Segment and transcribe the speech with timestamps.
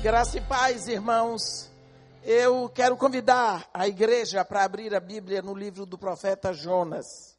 [0.00, 1.68] Graça e paz, irmãos.
[2.22, 7.36] Eu quero convidar a igreja para abrir a Bíblia no livro do profeta Jonas.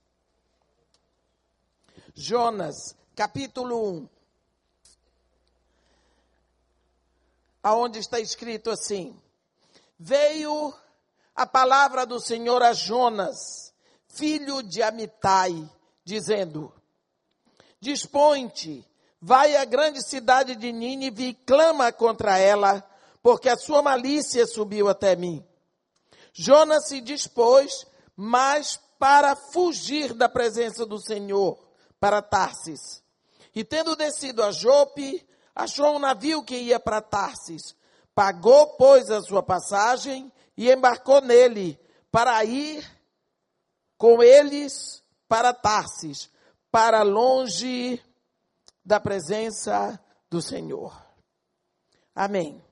[2.13, 4.09] Jonas, capítulo 1.
[7.63, 9.17] Aonde está escrito assim:
[9.97, 10.73] Veio
[11.33, 13.73] a palavra do Senhor a Jonas,
[14.09, 15.71] filho de Amitai,
[16.03, 16.73] dizendo:
[17.79, 18.85] Dispõe-te
[19.21, 22.83] Vai à grande cidade de Nínive e clama contra ela,
[23.21, 25.45] porque a sua malícia subiu até mim.
[26.31, 31.59] Jonas se dispôs, mas para fugir da presença do Senhor,
[31.99, 33.03] para Tarsis.
[33.53, 37.75] E tendo descido a Jope, achou um navio que ia para Tarsis.
[38.15, 41.79] Pagou, pois, a sua passagem e embarcou nele,
[42.11, 42.85] para ir
[43.97, 46.29] com eles para Tarsis,
[46.71, 48.01] para longe
[48.83, 50.93] da presença do Senhor.
[52.13, 52.63] Amém.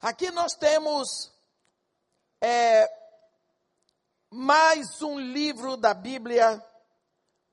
[0.00, 1.32] Aqui nós temos
[2.40, 2.90] é,
[4.30, 6.64] mais um livro da Bíblia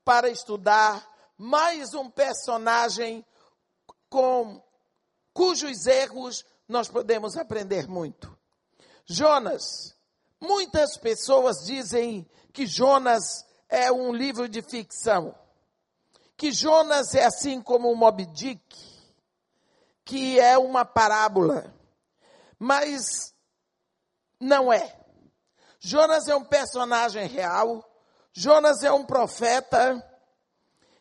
[0.04, 3.26] para estudar, mais um personagem
[4.10, 4.64] com
[5.34, 8.38] cujos erros nós podemos aprender muito.
[9.06, 9.98] Jonas.
[10.40, 15.36] Muitas pessoas dizem que Jonas é um livro de ficção
[16.40, 18.64] que Jonas é assim como o Moby Dick,
[20.06, 21.76] que é uma parábola,
[22.58, 23.36] mas
[24.40, 24.98] não é.
[25.82, 27.84] Jonas é um personagem real,
[28.32, 30.02] Jonas é um profeta,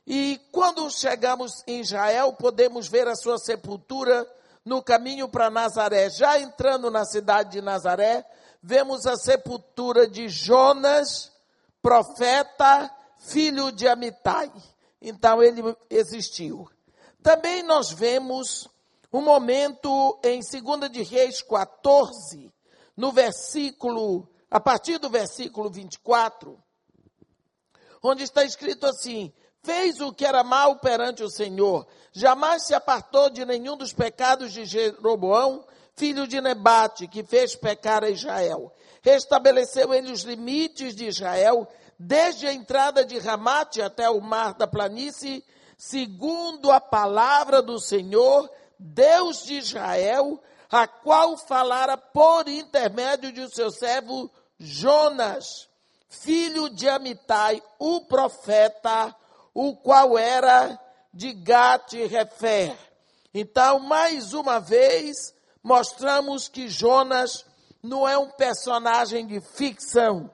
[0.05, 4.28] e quando chegamos em Israel, podemos ver a sua sepultura
[4.64, 6.11] no caminho para Nazaré.
[6.11, 8.28] Já entrando na cidade de Nazaré,
[8.61, 11.31] vemos a sepultura de Jonas,
[11.81, 14.50] profeta, filho de Amitai.
[15.01, 16.69] Então ele existiu.
[17.23, 18.69] Também nós vemos
[19.13, 22.53] um momento em 2 de Reis 14,
[22.97, 26.59] no versículo, a partir do versículo 24,
[28.03, 33.31] onde está escrito assim: Fez o que era mal perante o Senhor, jamais se apartou
[33.31, 35.65] de nenhum dos pecados de Jeroboão,
[35.95, 38.72] filho de Nebate, que fez pecar a Israel.
[39.03, 44.66] Restabeleceu ele os limites de Israel desde a entrada de Ramate até o mar da
[44.66, 45.44] planície,
[45.76, 48.48] segundo a palavra do Senhor,
[48.78, 55.69] Deus de Israel, a qual falara por intermédio de seu servo Jonas,
[56.09, 59.15] filho de Amitai, o profeta,
[59.53, 60.78] o qual era
[61.12, 62.76] de Gat-Refer.
[63.32, 67.44] Então, mais uma vez, mostramos que Jonas
[67.82, 70.30] não é um personagem de ficção.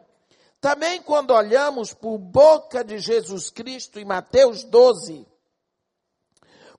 [0.64, 5.28] Também quando olhamos por boca de Jesus Cristo em Mateus 12,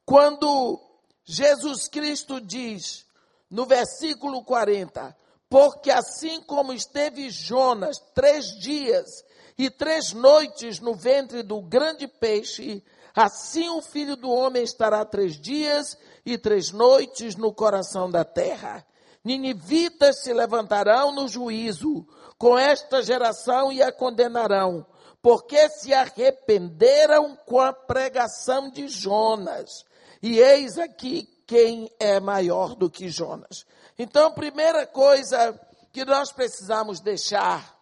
[0.03, 0.81] quando
[1.23, 3.05] Jesus Cristo diz
[3.47, 5.15] no versículo 40,
[5.47, 9.23] porque assim como esteve Jonas três dias
[9.55, 15.39] e três noites no ventre do grande peixe, assim o filho do homem estará três
[15.39, 18.83] dias e três noites no coração da terra.
[19.23, 22.07] Ninivitas se levantarão no juízo
[22.37, 24.85] com esta geração e a condenarão,
[25.21, 29.85] porque se arrependeram com a pregação de Jonas.
[30.21, 33.65] E eis aqui quem é maior do que Jonas.
[33.97, 35.59] Então, primeira coisa
[35.91, 37.75] que nós precisamos deixar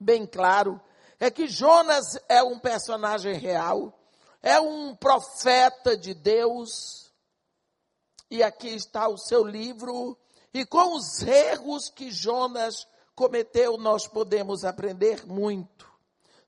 [0.00, 0.80] bem claro
[1.20, 3.92] é que Jonas é um personagem real,
[4.42, 7.12] é um profeta de Deus,
[8.30, 10.18] e aqui está o seu livro,
[10.52, 15.90] e com os erros que Jonas cometeu, nós podemos aprender muito,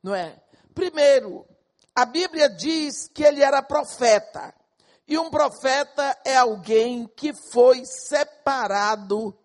[0.03, 0.41] não é?
[0.75, 1.47] Primeiro,
[1.95, 4.55] a Bíblia diz que ele era profeta.
[5.09, 9.37] E um profeta é alguém que foi separado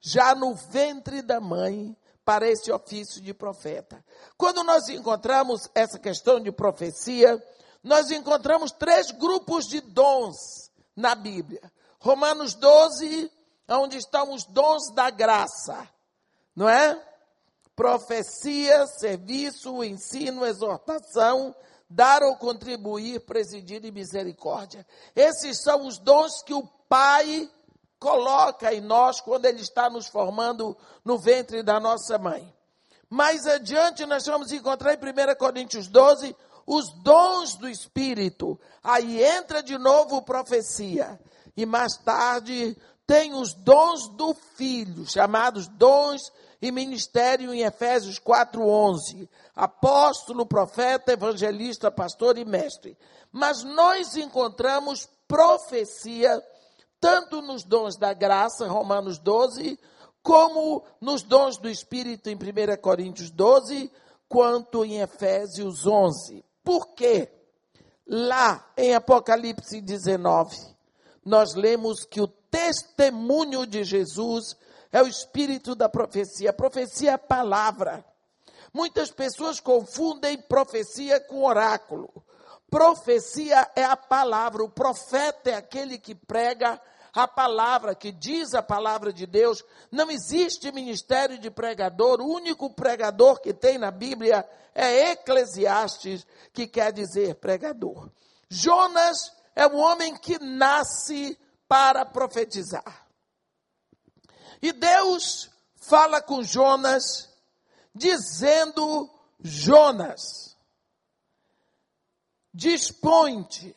[0.00, 4.04] já no ventre da mãe para esse ofício de profeta.
[4.36, 7.40] Quando nós encontramos essa questão de profecia,
[7.84, 10.36] nós encontramos três grupos de dons
[10.96, 11.70] na Bíblia.
[12.00, 13.30] Romanos 12,
[13.68, 15.88] onde estão os dons da graça
[16.56, 16.98] não é?
[17.76, 21.54] Profecia, serviço, ensino, exortação,
[21.88, 24.86] dar ou contribuir, presidir e misericórdia.
[25.14, 27.50] Esses são os dons que o Pai
[27.98, 32.52] coloca em nós quando Ele está nos formando no ventre da nossa mãe.
[33.10, 36.34] Mais adiante, nós vamos encontrar em 1 Coríntios 12
[36.66, 38.58] os dons do Espírito.
[38.82, 41.20] Aí entra de novo profecia.
[41.56, 42.76] E mais tarde
[43.06, 51.90] tem os dons do Filho, chamados dons e ministério em Efésios 4:11, apóstolo, profeta, evangelista,
[51.90, 52.96] pastor e mestre.
[53.30, 56.42] Mas nós encontramos profecia
[57.00, 59.78] tanto nos dons da graça, Romanos 12,
[60.22, 63.90] como nos dons do Espírito, em 1 Coríntios 12,
[64.28, 66.44] quanto em Efésios 11.
[66.64, 67.30] Por quê?
[68.06, 70.56] Lá em Apocalipse 19,
[71.24, 74.56] nós lemos que o testemunho de Jesus
[74.96, 76.54] é o espírito da profecia.
[76.54, 78.02] Profecia é palavra.
[78.72, 82.24] Muitas pessoas confundem profecia com oráculo.
[82.70, 86.80] Profecia é a palavra, o profeta é aquele que prega
[87.12, 89.62] a palavra, que diz a palavra de Deus.
[89.92, 96.66] Não existe ministério de pregador, o único pregador que tem na Bíblia é Eclesiastes, que
[96.66, 98.08] quer dizer pregador.
[98.48, 101.38] Jonas é um homem que nasce
[101.68, 103.05] para profetizar.
[104.60, 107.28] E Deus fala com Jonas,
[107.94, 109.10] dizendo:
[109.40, 110.56] Jonas,
[112.52, 113.74] dispõe-te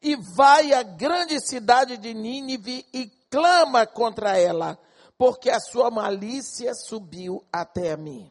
[0.00, 4.78] e vai à grande cidade de Nínive e clama contra ela,
[5.16, 8.30] porque a sua malícia subiu até a mim.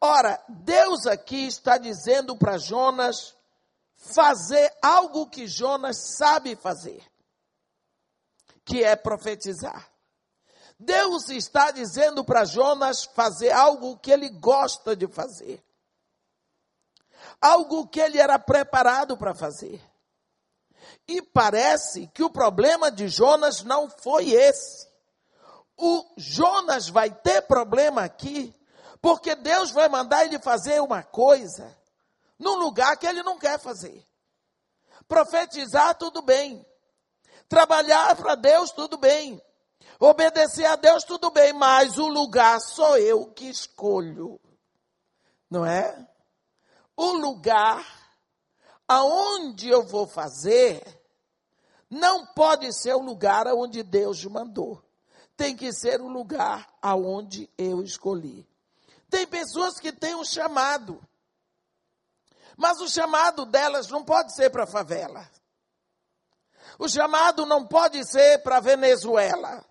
[0.00, 3.34] Ora, Deus aqui está dizendo para Jonas
[3.96, 7.04] fazer algo que Jonas sabe fazer,
[8.64, 9.87] que é profetizar.
[10.78, 15.64] Deus está dizendo para Jonas fazer algo que ele gosta de fazer.
[17.40, 19.82] Algo que ele era preparado para fazer.
[21.06, 24.86] E parece que o problema de Jonas não foi esse.
[25.76, 28.54] O Jonas vai ter problema aqui,
[29.00, 31.76] porque Deus vai mandar ele fazer uma coisa
[32.38, 34.06] num lugar que ele não quer fazer.
[35.08, 36.64] Profetizar, tudo bem.
[37.48, 39.42] Trabalhar para Deus, tudo bem.
[40.00, 44.40] Obedecer a Deus, tudo bem, mas o lugar sou eu que escolho.
[45.50, 46.06] Não é?
[46.96, 47.84] O lugar
[48.86, 50.82] aonde eu vou fazer
[51.90, 54.82] não pode ser o lugar onde Deus mandou.
[55.36, 58.46] Tem que ser o lugar aonde eu escolhi.
[59.08, 61.00] Tem pessoas que têm um chamado.
[62.56, 65.28] Mas o chamado delas não pode ser para a favela.
[66.78, 69.64] O chamado não pode ser para Venezuela.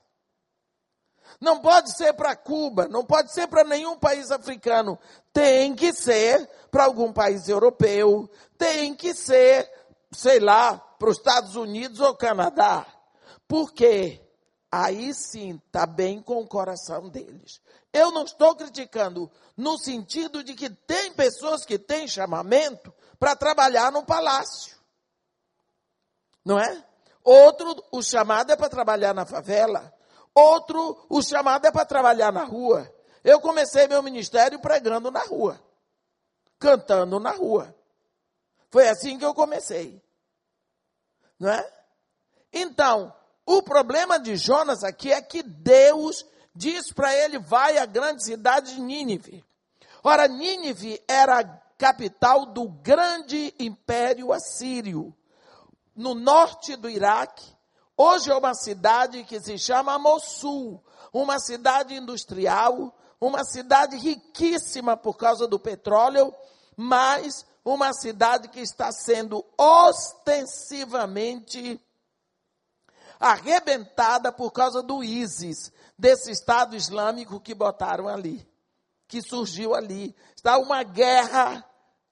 [1.40, 4.98] Não pode ser para Cuba, não pode ser para nenhum país africano.
[5.32, 9.70] Tem que ser para algum país europeu, tem que ser,
[10.12, 12.86] sei lá, para os Estados Unidos ou Canadá.
[13.48, 14.22] Por quê?
[14.72, 17.62] Aí sim está bem com o coração deles.
[17.94, 23.92] Eu não estou criticando no sentido de que tem pessoas que têm chamamento para trabalhar
[23.92, 24.76] no palácio.
[26.44, 26.87] Não é?
[27.30, 29.94] Outro, o chamado é para trabalhar na favela.
[30.34, 32.90] Outro, o chamado é para trabalhar na rua.
[33.22, 35.62] Eu comecei meu ministério pregando na rua,
[36.58, 37.76] cantando na rua.
[38.70, 40.02] Foi assim que eu comecei.
[41.38, 41.70] Não é?
[42.54, 43.14] Então,
[43.46, 46.26] o problema de Jonas aqui é que Deus
[46.56, 49.44] diz para ele: vai à grande cidade de Nínive.
[50.02, 51.44] Ora, Nínive era a
[51.78, 55.14] capital do grande império assírio,
[55.98, 57.46] no norte do Iraque.
[57.98, 65.18] Hoje é uma cidade que se chama Mossul, uma cidade industrial, uma cidade riquíssima por
[65.18, 66.32] causa do petróleo,
[66.76, 71.82] mas uma cidade que está sendo ostensivamente
[73.20, 78.48] arrebentada por causa do ISIS, desse Estado Islâmico que botaram ali,
[79.08, 80.16] que surgiu ali.
[80.36, 81.66] Está uma guerra,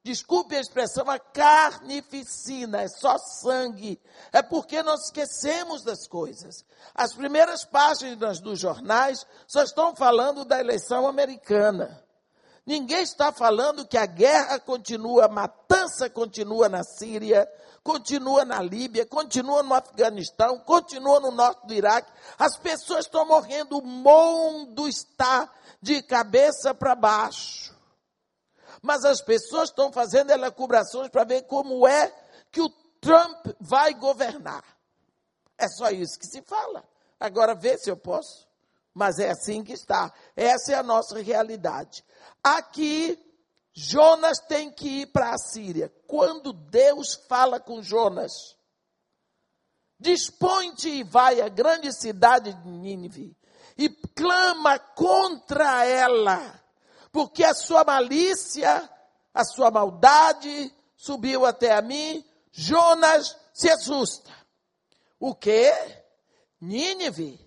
[0.05, 3.99] desculpe a expressão, a carnificina, é só sangue.
[4.31, 6.63] É porque nós esquecemos das coisas.
[6.93, 12.05] As primeiras páginas dos jornais só estão falando da eleição americana.
[12.67, 17.47] Ninguém está falando que a guerra continua, a matança continua na Síria,
[17.83, 22.11] continua na Líbia, continua no Afeganistão, continua no norte do Iraque.
[22.37, 25.49] As pessoas estão morrendo, o mundo está
[25.81, 27.74] de cabeça para baixo.
[28.85, 32.13] Mas as pessoas estão fazendo elacubrações para ver como é
[32.51, 32.69] que o
[33.01, 34.63] Trump vai governar.
[35.57, 36.87] É só isso que se fala.
[37.19, 38.47] Agora vê se eu posso.
[38.93, 40.13] Mas é assim que está.
[40.35, 42.05] Essa é a nossa realidade.
[42.43, 43.17] Aqui,
[43.73, 45.91] Jonas tem que ir para a Síria.
[46.05, 48.55] Quando Deus fala com Jonas,
[49.99, 53.35] dispõe-te e vai à grande cidade de Nínive
[53.75, 56.63] e clama contra ela,
[57.15, 58.91] porque a sua malícia,
[59.33, 62.21] a sua maldade subiu até a mim.
[62.51, 64.29] Jonas se assusta.
[65.17, 65.71] O que?
[66.59, 67.39] Nínive.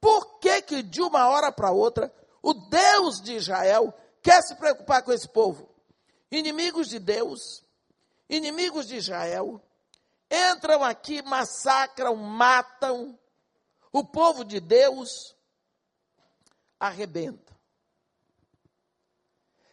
[0.00, 2.12] Por que que de uma hora para outra
[2.42, 5.72] o Deus de Israel quer se preocupar com esse povo.
[6.28, 7.64] Inimigos de Deus,
[8.28, 9.62] inimigos de Israel,
[10.28, 13.16] entram aqui, massacram, matam
[13.92, 15.36] o povo de Deus,
[16.80, 17.47] arrebentam.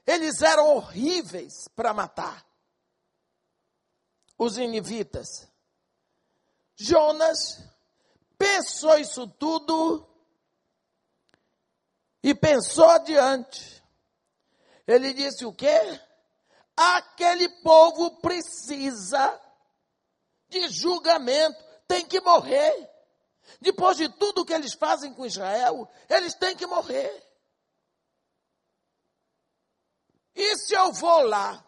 [0.06, 2.46] Eles eram horríveis para matar.
[4.38, 5.48] Os inivitas.
[6.76, 7.64] Jonas
[8.38, 10.06] pensou isso tudo
[12.22, 13.84] e pensou adiante.
[14.86, 15.80] Ele disse o quê?
[16.76, 19.42] Aquele povo precisa
[20.50, 22.90] de julgamento, tem que morrer.
[23.62, 27.24] Depois de tudo que eles fazem com Israel, eles têm que morrer.
[30.36, 31.66] E se eu vou lá,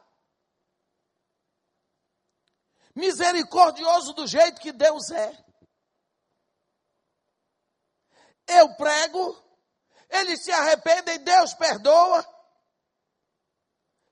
[2.93, 5.45] misericordioso do jeito que Deus é,
[8.47, 9.35] eu prego,
[10.09, 12.25] eles se arrependem, Deus perdoa.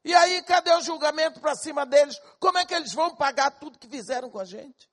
[0.03, 2.19] E aí, cadê o julgamento para cima deles?
[2.39, 4.89] Como é que eles vão pagar tudo que fizeram com a gente?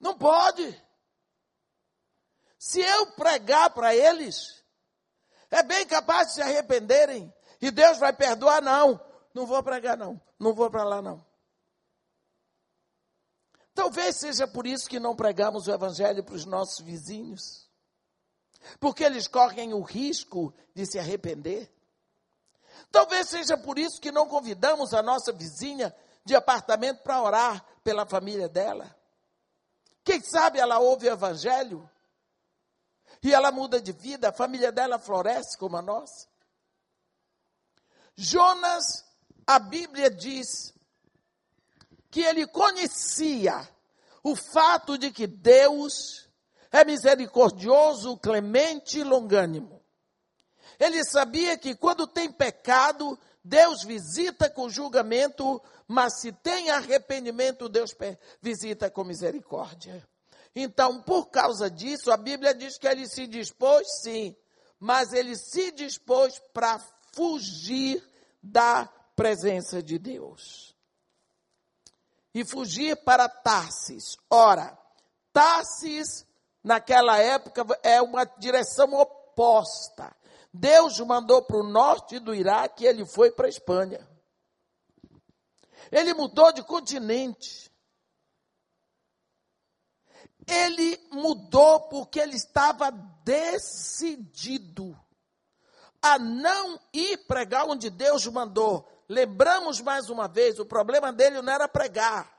[0.00, 0.82] Não pode.
[2.58, 4.63] Se eu pregar para eles,
[5.54, 9.00] é bem capaz de se arrependerem e Deus vai perdoar, não.
[9.32, 10.20] Não vou pregar, não.
[10.36, 11.24] Não vou para lá, não.
[13.72, 17.70] Talvez seja por isso que não pregamos o Evangelho para os nossos vizinhos.
[18.80, 21.72] Porque eles correm o risco de se arrepender.
[22.90, 25.94] Talvez seja por isso que não convidamos a nossa vizinha
[26.24, 28.92] de apartamento para orar pela família dela.
[30.02, 31.88] Quem sabe ela ouve o Evangelho
[33.22, 36.26] e ela muda de vida, a família dela floresce como a nossa.
[38.16, 39.04] Jonas,
[39.46, 40.72] a Bíblia diz
[42.10, 43.68] que ele conhecia
[44.22, 46.28] o fato de que Deus
[46.70, 49.82] é misericordioso, clemente e longânimo.
[50.78, 57.94] Ele sabia que quando tem pecado, Deus visita com julgamento, mas se tem arrependimento, Deus
[58.40, 60.02] visita com misericórdia.
[60.54, 64.36] Então, por causa disso, a Bíblia diz que ele se dispôs, sim,
[64.78, 66.78] mas ele se dispôs para
[67.12, 68.06] fugir
[68.42, 70.76] da presença de Deus.
[72.32, 74.16] E fugir para Tarsis.
[74.30, 74.78] Ora,
[75.32, 76.26] Tarsis,
[76.62, 80.14] naquela época, é uma direção oposta.
[80.52, 84.08] Deus mandou para o norte do Iraque e ele foi para a Espanha.
[85.90, 87.73] Ele mudou de continente.
[90.46, 92.90] Ele mudou porque ele estava
[93.24, 94.98] decidido
[96.02, 98.86] a não ir pregar onde Deus mandou.
[99.08, 102.30] Lembramos mais uma vez, o problema dele não era pregar.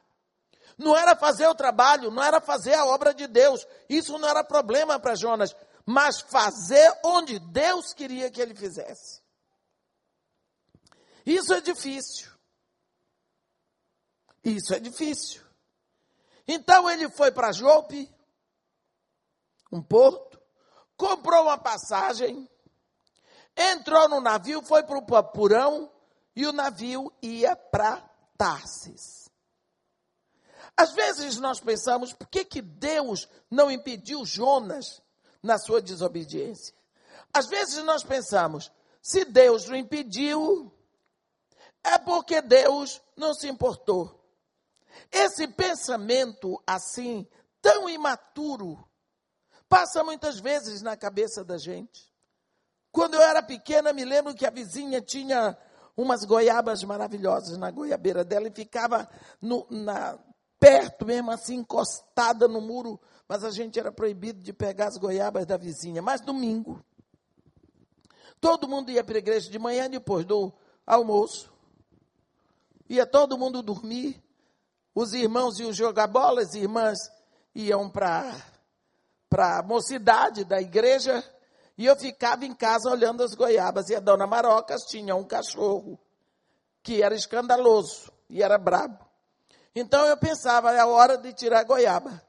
[0.78, 3.66] Não era fazer o trabalho, não era fazer a obra de Deus.
[3.88, 9.22] Isso não era problema para Jonas, mas fazer onde Deus queria que ele fizesse.
[11.26, 12.30] Isso é difícil.
[14.44, 15.45] Isso é difícil.
[16.48, 18.14] Então ele foi para Jope,
[19.72, 20.40] um porto,
[20.96, 22.50] comprou uma passagem,
[23.56, 25.92] entrou no navio, foi para o Papurão
[26.36, 27.98] e o navio ia para
[28.38, 29.30] Tarsis.
[30.78, 35.02] Às vezes nós pensamos, por que, que Deus não impediu Jonas
[35.42, 36.76] na sua desobediência?
[37.34, 38.72] Às vezes nós pensamos,
[39.02, 40.72] se Deus o impediu,
[41.84, 44.25] é porque Deus não se importou.
[45.12, 47.28] Esse pensamento assim,
[47.62, 48.84] tão imaturo,
[49.68, 52.14] passa muitas vezes na cabeça da gente.
[52.92, 55.58] Quando eu era pequena, me lembro que a vizinha tinha
[55.98, 59.10] umas goiabas maravilhosas na goiabeira dela e ficava
[59.42, 60.18] no, na,
[60.60, 65.46] perto mesmo, assim, encostada no muro, mas a gente era proibido de pegar as goiabas
[65.46, 66.02] da vizinha.
[66.02, 66.84] Mas domingo,
[68.40, 70.54] todo mundo ia para a igreja de manhã, depois do
[70.86, 71.52] almoço,
[72.90, 74.24] ia todo mundo dormir,
[74.96, 76.98] os irmãos iam jogar bola, as irmãs
[77.54, 78.34] iam para
[79.30, 81.22] a mocidade da igreja,
[81.78, 83.90] e eu ficava em casa olhando as goiabas.
[83.90, 86.00] E a dona Marocas tinha um cachorro
[86.82, 89.06] que era escandaloso e era brabo.
[89.76, 92.24] Então eu pensava, é a hora de tirar a goiaba.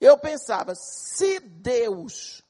[0.00, 2.42] Eu pensava, se Deus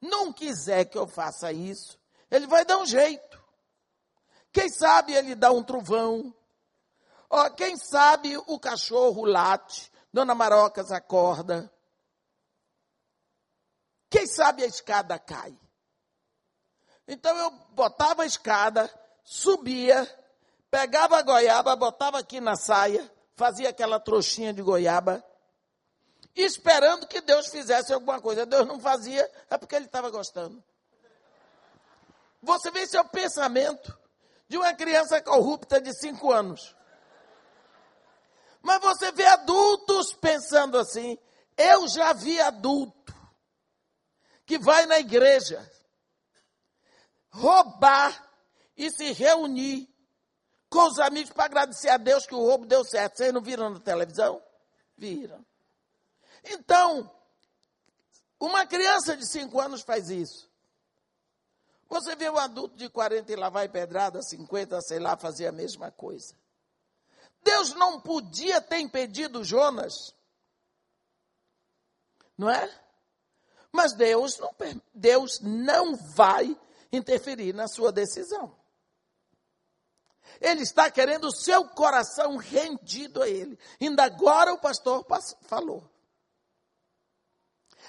[0.00, 1.98] não quiser que eu faça isso,
[2.30, 3.44] ele vai dar um jeito.
[4.50, 6.32] Quem sabe ele dá um trovão,
[7.28, 11.70] Ó, quem sabe o cachorro late, Dona Marocas acorda.
[14.08, 15.58] Quem sabe a escada cai.
[17.08, 18.92] Então eu botava a escada,
[19.24, 20.08] subia,
[20.70, 25.24] pegava a goiaba, botava aqui na saia, fazia aquela trouxinha de goiaba,
[26.34, 28.46] esperando que Deus fizesse alguma coisa.
[28.46, 30.62] Deus não fazia, é porque ele estava gostando.
[32.42, 33.98] Você vê esse é o pensamento
[34.48, 36.75] de uma criança corrupta de cinco anos.
[38.66, 41.16] Mas você vê adultos pensando assim.
[41.56, 43.14] Eu já vi adulto
[44.44, 45.64] que vai na igreja
[47.30, 48.28] roubar
[48.76, 49.88] e se reunir
[50.68, 53.18] com os amigos para agradecer a Deus que o roubo deu certo.
[53.18, 54.42] Vocês não viram na televisão?
[54.96, 55.46] Viram.
[56.42, 57.08] Então,
[58.40, 60.50] uma criança de 5 anos faz isso.
[61.88, 65.52] Você vê um adulto de 40 e lá vai pedrada, 50, sei lá, fazer a
[65.52, 66.34] mesma coisa.
[67.46, 70.12] Deus não podia ter impedido Jonas.
[72.36, 72.68] Não é?
[73.70, 74.54] Mas Deus não,
[74.92, 76.58] Deus não vai
[76.92, 78.54] interferir na sua decisão.
[80.40, 83.56] Ele está querendo o seu coração rendido a Ele.
[83.80, 85.06] Ainda agora o pastor
[85.42, 85.88] falou.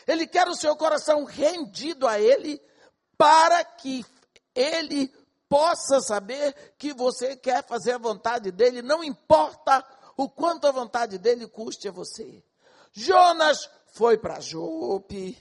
[0.05, 2.61] Ele quer o seu coração rendido a Ele
[3.17, 4.05] para que
[4.53, 5.11] Ele
[5.49, 9.85] possa saber que você quer fazer a vontade dele, não importa
[10.15, 12.43] o quanto a vontade dele custe a você.
[12.91, 15.37] Jonas foi para Jope,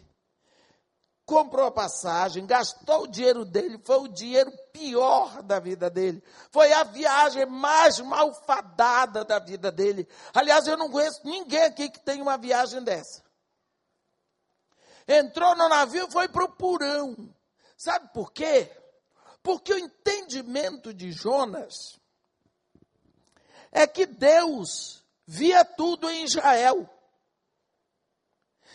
[1.24, 6.22] comprou a passagem, gastou o dinheiro dele, foi o dinheiro pior da vida dele.
[6.50, 10.08] Foi a viagem mais malfadada da vida dele.
[10.32, 13.24] Aliás, eu não conheço ninguém aqui que tem uma viagem dessa.
[15.08, 17.16] Entrou no navio, foi para o Purão.
[17.76, 18.70] Sabe por quê?
[19.46, 22.00] Porque o entendimento de Jonas
[23.70, 26.90] é que Deus via tudo em Israel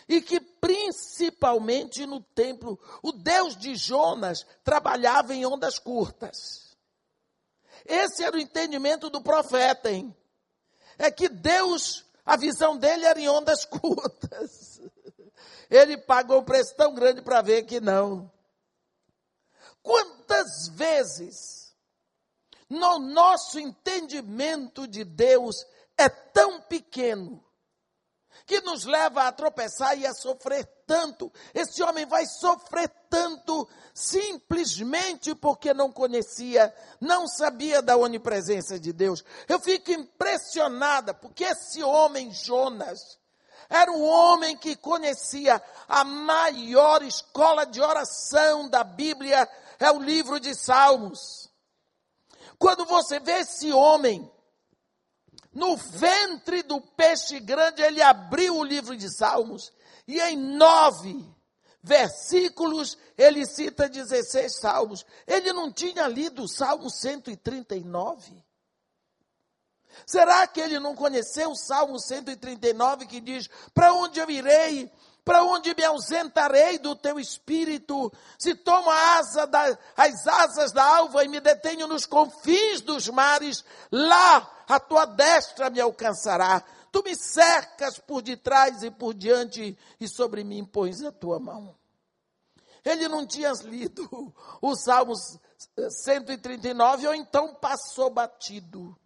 [0.08, 6.74] e que principalmente no templo, o Deus de Jonas trabalhava em ondas curtas.
[7.84, 10.16] Esse era o entendimento do profeta, hein?
[10.96, 14.80] É que Deus, a visão dele era em ondas curtas.
[15.68, 18.31] Ele pagou um preço tão grande para ver que não.
[19.82, 21.74] Quantas vezes
[22.68, 27.44] no nosso entendimento de Deus é tão pequeno
[28.46, 31.32] que nos leva a tropeçar e a sofrer tanto.
[31.54, 39.24] Esse homem vai sofrer tanto simplesmente porque não conhecia, não sabia da onipresença de Deus.
[39.48, 43.18] Eu fico impressionada porque esse homem, Jonas,
[43.68, 49.48] era um homem que conhecia a maior escola de oração da Bíblia,
[49.84, 51.50] é o livro de Salmos.
[52.58, 54.30] Quando você vê esse homem
[55.52, 59.72] no ventre do peixe grande, ele abriu o livro de Salmos
[60.06, 61.24] e em nove
[61.82, 65.04] versículos ele cita 16 salmos.
[65.26, 68.42] Ele não tinha lido o Salmo 139?
[70.06, 74.90] Será que ele não conheceu o Salmo 139 que diz: Para onde eu irei?
[75.24, 78.12] Para onde me ausentarei do teu espírito?
[78.36, 83.08] Se tomo a asa da, as asas da alva e me detenho nos confins dos
[83.08, 86.64] mares, lá a tua destra me alcançará.
[86.90, 91.74] Tu me cercas por detrás e por diante, e sobre mim pões a tua mão.
[92.84, 95.14] Ele não tinha lido o Salmo
[96.04, 98.98] 139, ou então passou batido.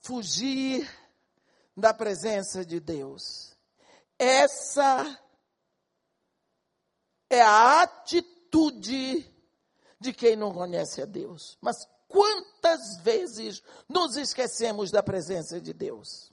[0.00, 0.90] Fugir
[1.76, 3.49] da presença de Deus
[4.20, 5.18] essa
[7.30, 9.26] é a atitude
[9.98, 11.56] de quem não conhece a Deus.
[11.58, 16.30] Mas quantas vezes nos esquecemos da presença de Deus?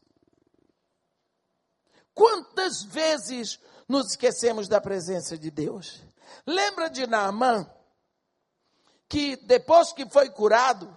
[2.13, 6.01] Quantas vezes nos esquecemos da presença de Deus?
[6.45, 7.71] Lembra de Naamã,
[9.07, 10.93] que depois que foi curado,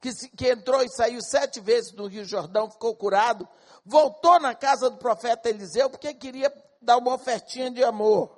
[0.00, 3.48] que, que entrou e saiu sete vezes no Rio Jordão, ficou curado,
[3.86, 8.36] voltou na casa do profeta Eliseu porque queria dar uma ofertinha de amor.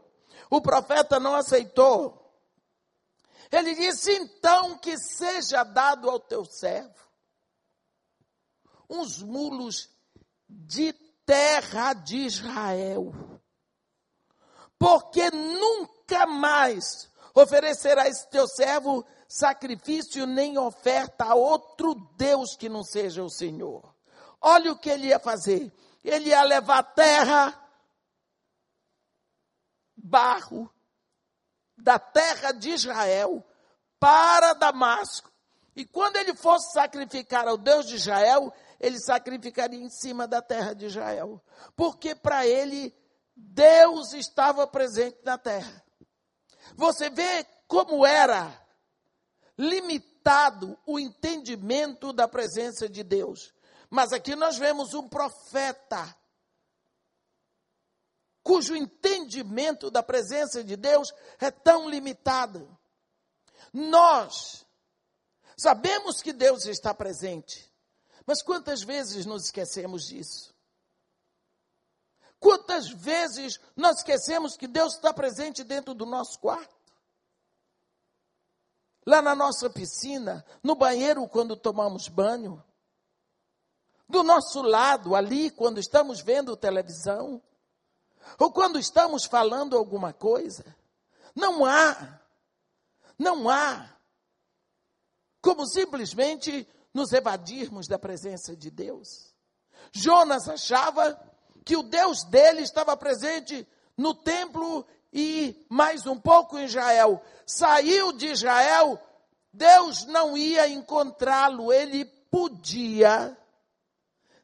[0.51, 2.17] O profeta não aceitou.
[3.51, 7.09] Ele disse: então que seja dado ao teu servo
[8.91, 9.91] uns mulos
[10.49, 10.95] de
[11.27, 13.13] terra de Israel,
[14.79, 22.83] porque nunca mais oferecerá esse teu servo sacrifício nem oferta a outro Deus que não
[22.83, 23.98] seja o Senhor.
[24.41, 25.73] Olha o que ele ia fazer.
[26.05, 27.59] Ele ia levar terra,
[29.97, 30.73] barro,
[31.77, 33.45] da terra de Israel
[33.99, 35.31] para Damasco.
[35.75, 40.75] E quando ele fosse sacrificar ao Deus de Israel, ele sacrificaria em cima da terra
[40.75, 41.43] de Israel.
[41.77, 42.95] Porque para ele,
[43.37, 45.85] Deus estava presente na terra.
[46.77, 48.53] Você vê como era
[49.57, 53.53] limitado o entendimento da presença de Deus.
[53.91, 56.17] Mas aqui nós vemos um profeta
[58.43, 62.79] cujo entendimento da presença de Deus é tão limitado.
[63.73, 64.67] Nós
[65.57, 67.71] sabemos que Deus está presente,
[68.25, 70.55] Mas quantas vezes nos esquecemos disso?
[72.39, 76.77] Quantas vezes nós esquecemos que Deus está presente dentro do nosso quarto?
[79.07, 82.63] Lá na nossa piscina, no banheiro quando tomamos banho,
[84.09, 87.43] do nosso lado ali quando estamos vendo televisão,
[88.39, 90.65] ou quando estamos falando alguma coisa.
[91.35, 92.21] Não há,
[93.19, 93.89] não há
[95.41, 99.35] como simplesmente nos evadirmos da presença de Deus.
[99.93, 101.19] Jonas achava
[101.65, 103.67] que o Deus dele estava presente
[103.97, 107.23] no templo e mais um pouco em Israel.
[107.47, 109.01] Saiu de Israel,
[109.53, 113.37] Deus não ia encontrá-lo, ele podia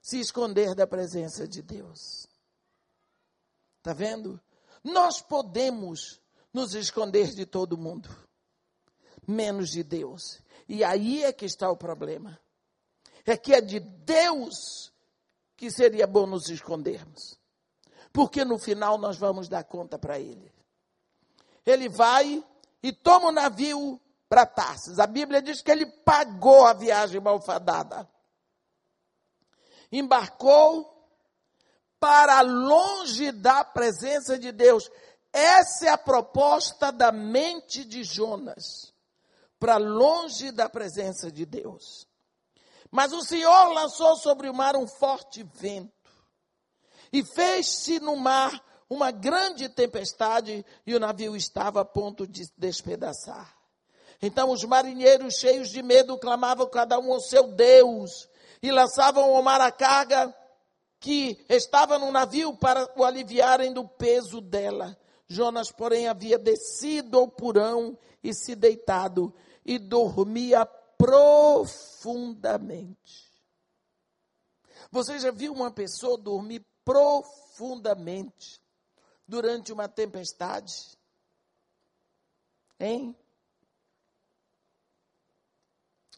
[0.05, 2.27] se esconder da presença de Deus.
[3.79, 4.39] Está vendo?
[4.83, 6.21] Nós podemos
[6.53, 8.15] nos esconder de todo mundo,
[9.27, 10.43] menos de Deus.
[10.69, 12.39] E aí é que está o problema.
[13.25, 14.93] É que é de Deus
[15.57, 17.41] que seria bom nos escondermos.
[18.13, 20.53] Porque no final nós vamos dar conta para ele.
[21.65, 22.45] Ele vai
[22.83, 24.99] e toma o navio para Tarsis.
[24.99, 28.07] A Bíblia diz que ele pagou a viagem malfadada.
[29.97, 30.93] Embarcou
[32.01, 34.91] para longe da presença de Deus.
[35.33, 38.93] Essa é a proposta da mente de Jonas.
[39.59, 42.07] Para longe da presença de Deus.
[42.91, 45.93] Mas o Senhor lançou sobre o mar um forte vento,
[47.13, 53.57] e fez-se no mar uma grande tempestade, e o navio estava a ponto de despedaçar.
[54.21, 58.29] Então os marinheiros, cheios de medo, clamavam cada um ao seu Deus,
[58.65, 60.35] e lançavam ao mar a carga
[60.99, 64.99] que estava no navio para o aliviarem do peso dela.
[65.29, 69.35] Jonas, porém, havia descido ao porão e se deitado,
[69.67, 73.31] e dormia profundamente.
[74.91, 78.59] Você já viu uma pessoa dormir profundamente
[79.29, 80.97] durante uma tempestade?
[82.81, 83.15] Hein?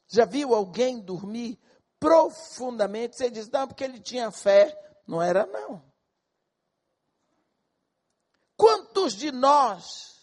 [0.07, 1.59] Já viu alguém dormir
[2.07, 3.16] profundamente?
[3.16, 4.79] Você diz, não, porque ele tinha fé.
[5.09, 5.83] Não era, não.
[8.57, 10.16] Quantos de nós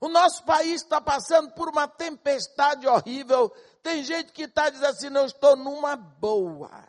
[0.00, 3.48] o nosso país está passando por uma tempestade horrível.
[3.82, 6.86] Tem gente que está dizendo assim: não estou numa boa.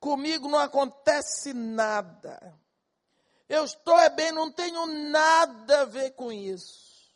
[0.00, 2.58] Comigo não acontece nada.
[3.48, 7.08] Eu estou é bem, não tenho nada a ver com isso.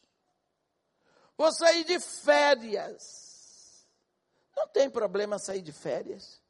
[1.37, 3.32] Vou sair de férias.
[4.63, 6.41] Não tem problema sair de férias.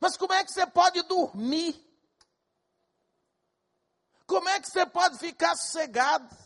[0.00, 1.80] Mas como é que você pode dormir?
[4.26, 6.36] Como é que você pode ficar sossegado?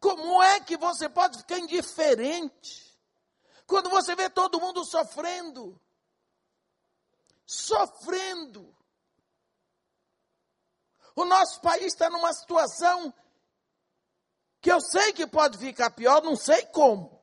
[0.00, 2.98] Como é que você pode ficar indiferente
[3.66, 5.78] quando você vê todo mundo sofrendo?
[7.44, 8.74] Sofrendo.
[11.14, 13.12] O nosso país está numa situação
[14.62, 17.19] que eu sei que pode ficar pior, não sei como.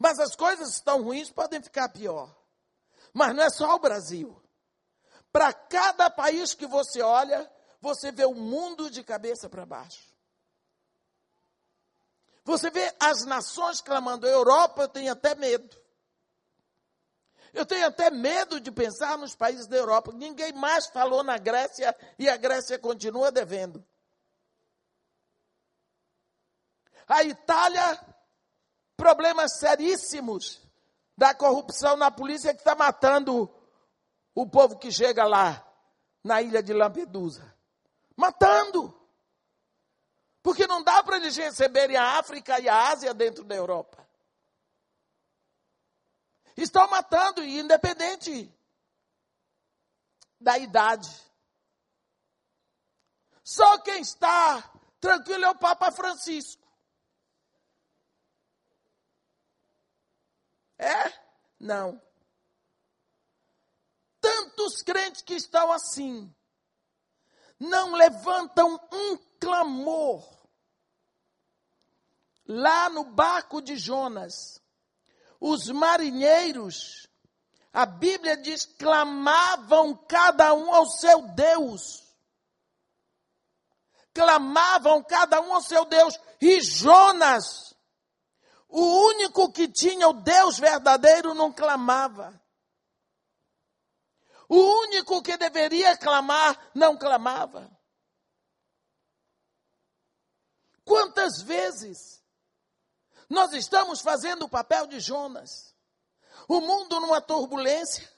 [0.00, 2.34] Mas as coisas estão ruins, podem ficar pior.
[3.12, 4.42] Mas não é só o Brasil.
[5.30, 10.10] Para cada país que você olha, você vê o mundo de cabeça para baixo.
[12.44, 15.78] Você vê as nações clamando, Europa, eu tenho até medo.
[17.52, 20.12] Eu tenho até medo de pensar nos países da Europa.
[20.12, 23.86] Ninguém mais falou na Grécia e a Grécia continua devendo.
[27.06, 28.09] A Itália,
[29.00, 30.60] problemas seríssimos
[31.16, 33.50] da corrupção na polícia que está matando
[34.34, 35.66] o povo que chega lá
[36.22, 37.56] na ilha de Lampedusa.
[38.14, 38.94] Matando.
[40.42, 44.06] Porque não dá para eles receberem a África e a Ásia dentro da Europa.
[46.54, 48.54] Estão matando, independente
[50.38, 51.10] da idade.
[53.42, 56.59] Só quem está tranquilo é o Papa Francisco.
[60.80, 61.12] É?
[61.60, 62.00] Não.
[64.18, 66.34] Tantos crentes que estão assim,
[67.58, 70.26] não levantam um clamor.
[72.46, 74.60] Lá no barco de Jonas,
[75.38, 77.06] os marinheiros,
[77.72, 82.02] a Bíblia diz, clamavam cada um ao seu Deus.
[84.14, 86.18] Clamavam cada um ao seu Deus.
[86.40, 87.69] E Jonas,
[88.70, 92.40] o único que tinha o Deus verdadeiro, não clamava.
[94.48, 97.70] O único que deveria clamar, não clamava.
[100.84, 102.22] Quantas vezes
[103.28, 105.70] nós estamos fazendo o papel de Jonas?
[106.50, 108.08] o mundo numa turbulência,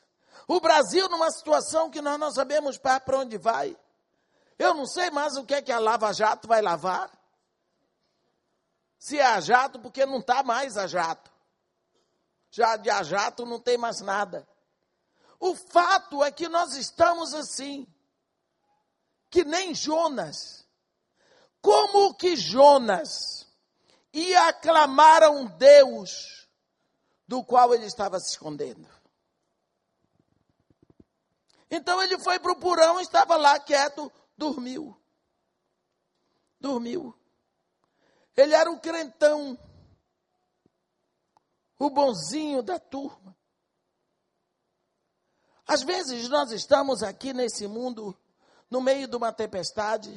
[0.48, 3.76] o Brasil numa situação que nós não sabemos para onde vai.
[4.58, 7.10] Eu não sei mais o que é que a Lava Jato vai lavar.
[9.02, 11.28] Se é a jato, porque não está mais a jato.
[12.52, 14.48] Já de a jato não tem mais nada.
[15.40, 17.84] O fato é que nós estamos assim,
[19.28, 20.64] que nem Jonas.
[21.60, 23.44] Como que Jonas
[24.12, 26.48] ia aclamar a um Deus
[27.26, 28.88] do qual ele estava se escondendo?
[31.68, 34.96] Então ele foi para o porão, estava lá quieto, dormiu.
[36.60, 37.20] Dormiu.
[38.36, 39.58] Ele era o crentão,
[41.78, 43.36] o bonzinho da turma.
[45.66, 48.16] Às vezes nós estamos aqui nesse mundo,
[48.70, 50.10] no meio de uma tempestade,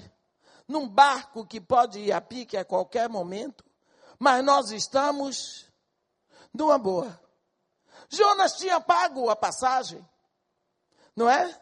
[0.67, 3.63] num barco que pode ir a pique a qualquer momento,
[4.17, 5.69] mas nós estamos
[6.53, 7.19] numa boa.
[8.09, 10.07] Jonas tinha pago a passagem,
[11.15, 11.61] não é?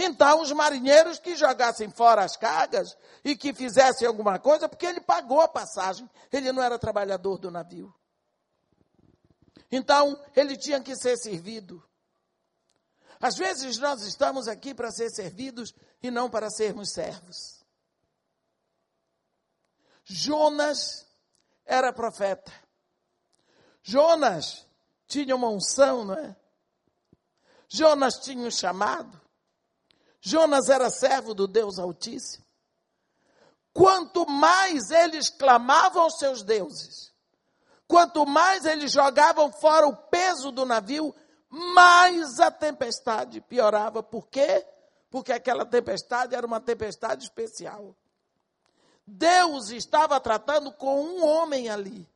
[0.00, 5.00] Então, os marinheiros que jogassem fora as cargas e que fizessem alguma coisa, porque ele
[5.00, 7.92] pagou a passagem, ele não era trabalhador do navio.
[9.72, 11.82] Então, ele tinha que ser servido.
[13.20, 17.66] Às vezes nós estamos aqui para ser servidos e não para sermos servos.
[20.04, 21.08] Jonas
[21.66, 22.52] era profeta.
[23.82, 24.64] Jonas
[25.08, 26.36] tinha uma unção, não é?
[27.66, 29.27] Jonas tinha um chamado.
[30.20, 32.44] Jonas era servo do Deus Altíssimo.
[33.72, 37.12] Quanto mais eles clamavam aos seus deuses,
[37.86, 41.14] quanto mais eles jogavam fora o peso do navio,
[41.48, 44.02] mais a tempestade piorava.
[44.02, 44.66] Por quê?
[45.10, 47.94] Porque aquela tempestade era uma tempestade especial.
[49.06, 52.06] Deus estava tratando com um homem ali.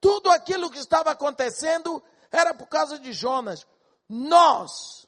[0.00, 3.66] Tudo aquilo que estava acontecendo era por causa de Jonas.
[4.08, 5.05] Nós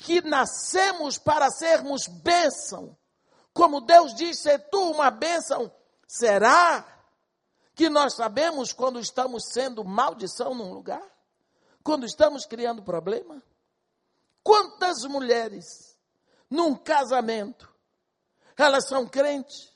[0.00, 2.96] que nascemos para sermos bênção.
[3.52, 5.72] Como Deus diz, ser tu uma bênção,
[6.06, 6.86] será
[7.74, 11.02] que nós sabemos quando estamos sendo maldição num lugar?
[11.82, 13.42] Quando estamos criando problema?
[14.42, 15.96] Quantas mulheres
[16.50, 17.72] num casamento,
[18.56, 19.72] elas são crentes,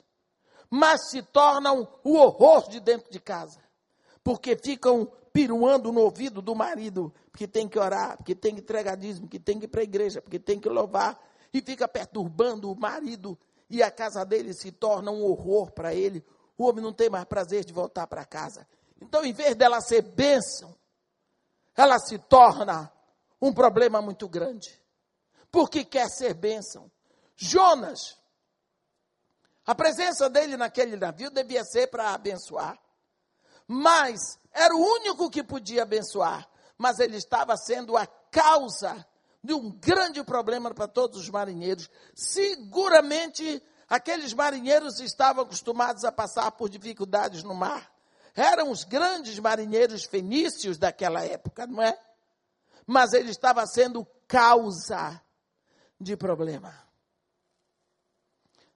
[0.70, 3.62] mas se tornam o horror de dentro de casa,
[4.24, 8.96] porque ficam piruando no ouvido do marido, porque tem que orar, porque tem que entregar
[8.96, 11.18] dízimo, porque tem que ir para a igreja, porque tem que louvar,
[11.52, 16.24] e fica perturbando o marido, e a casa dele se torna um horror para ele.
[16.58, 18.66] O homem não tem mais prazer de voltar para casa.
[19.00, 20.76] Então, em vez dela ser bênção,
[21.74, 22.92] ela se torna
[23.40, 24.80] um problema muito grande.
[25.50, 26.90] Porque quer ser bênção.
[27.36, 28.18] Jonas,
[29.66, 32.78] a presença dele naquele navio devia ser para abençoar.
[33.72, 39.06] Mas era o único que podia abençoar, mas ele estava sendo a causa
[39.42, 41.88] de um grande problema para todos os marinheiros.
[42.14, 47.90] Seguramente aqueles marinheiros estavam acostumados a passar por dificuldades no mar.
[48.36, 51.98] Eram os grandes marinheiros fenícios daquela época, não é?
[52.86, 55.18] Mas ele estava sendo causa
[55.98, 56.74] de problema.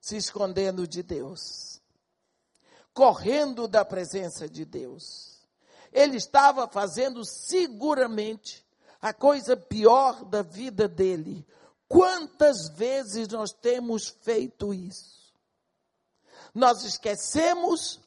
[0.01, 1.83] Se escondendo de Deus.
[2.97, 5.37] Correndo da presença de Deus
[5.97, 8.63] ele estava fazendo seguramente
[9.01, 11.47] a coisa pior da vida dele.
[11.89, 15.33] Quantas vezes nós temos feito isso?
[16.55, 17.99] Nós esquecemos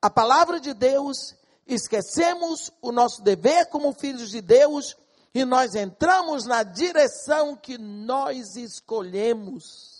[0.00, 1.34] a palavra de Deus,
[1.66, 4.96] esquecemos o nosso dever como filhos de Deus
[5.34, 9.93] e nós entramos na direção que nós escolhemos.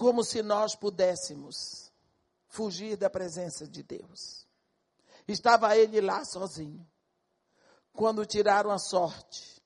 [0.00, 1.92] Como se nós pudéssemos
[2.48, 4.46] fugir da presença de Deus.
[5.28, 6.90] Estava ele lá sozinho.
[7.92, 9.62] Quando tiraram a sorte,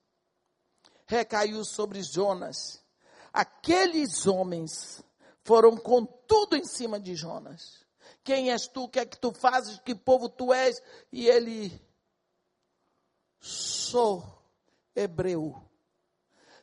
[1.06, 2.82] recaiu sobre Jonas.
[3.32, 5.04] Aqueles homens
[5.44, 7.86] foram com tudo em cima de Jonas.
[8.24, 8.82] Quem és tu?
[8.82, 9.78] O que é que tu fazes?
[9.84, 10.82] Que povo tu és?
[11.12, 11.80] E ele,
[13.38, 14.24] sou
[14.96, 15.54] hebreu,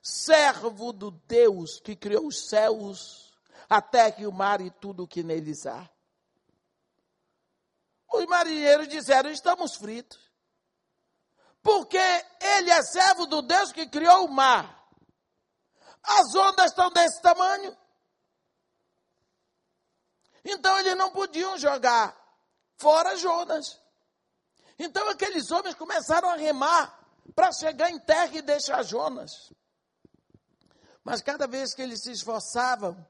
[0.02, 3.31] servo do Deus que criou os céus,
[3.72, 5.90] a terra e o mar e tudo o que neles há.
[8.12, 10.20] Os marinheiros disseram: estamos fritos.
[11.64, 14.78] Porque ele é servo do Deus que criou o mar.
[16.04, 17.78] As ondas estão desse tamanho.
[20.44, 22.14] Então eles não podiam jogar
[22.76, 23.80] fora Jonas.
[24.78, 29.32] Então aqueles homens começaram a remar para chegar em terra e deixar Jonas.
[31.06, 33.08] Mas cada vez que eles se esforçavam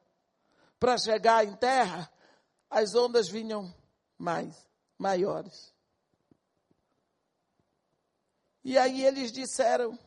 [0.81, 2.11] para chegar em terra,
[2.67, 3.71] as ondas vinham
[4.17, 4.67] mais
[4.97, 5.71] maiores.
[8.63, 9.97] E aí eles disseram,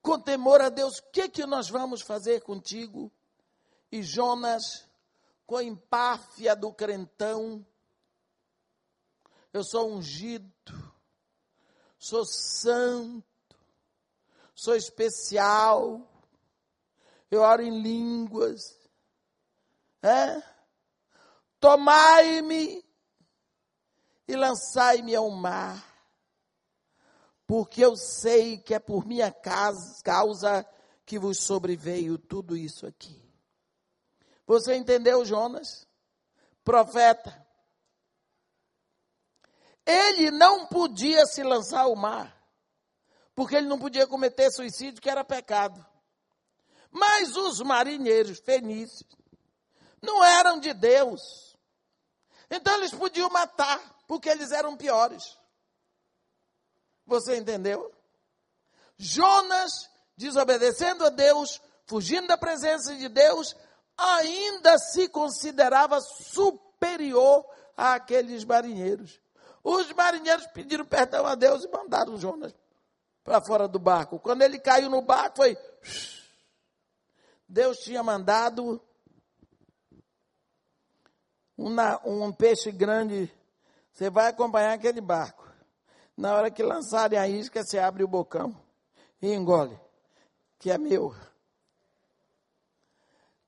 [0.00, 3.10] com temor a Deus, o que, que nós vamos fazer contigo?
[3.90, 4.88] E Jonas,
[5.44, 7.66] com a empáfia do crentão,
[9.52, 10.48] eu sou ungido,
[11.98, 13.26] sou santo,
[14.54, 16.08] sou especial,
[17.28, 18.79] eu oro em línguas,
[20.02, 20.42] é?
[21.58, 22.84] Tomai-me
[24.26, 25.84] e lançai-me ao mar,
[27.46, 30.66] porque eu sei que é por minha causa
[31.04, 33.20] que vos sobreveio tudo isso aqui.
[34.46, 35.86] Você entendeu, Jonas?
[36.64, 37.46] Profeta.
[39.84, 42.36] Ele não podia se lançar ao mar,
[43.34, 45.84] porque ele não podia cometer suicídio, que era pecado.
[46.90, 49.19] Mas os marinheiros fenícios
[50.02, 51.56] não eram de Deus.
[52.50, 55.38] Então eles podiam matar, porque eles eram piores.
[57.06, 57.92] Você entendeu?
[58.96, 63.54] Jonas, desobedecendo a Deus, fugindo da presença de Deus,
[63.96, 67.44] ainda se considerava superior
[67.76, 69.20] àqueles marinheiros.
[69.62, 72.54] Os marinheiros pediram perdão a Deus e mandaram Jonas
[73.22, 74.18] para fora do barco.
[74.18, 75.56] Quando ele caiu no barco, foi.
[77.48, 78.82] Deus tinha mandado
[82.04, 83.30] um peixe grande.
[83.92, 85.48] Você vai acompanhar aquele barco.
[86.16, 88.54] Na hora que lançarem a isca, você abre o bocão
[89.20, 89.78] e engole,
[90.58, 91.14] que é meu.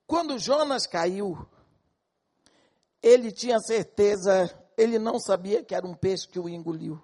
[0.05, 1.47] Quando Jonas caiu,
[3.01, 7.01] ele tinha certeza, ele não sabia que era um peixe que o engoliu.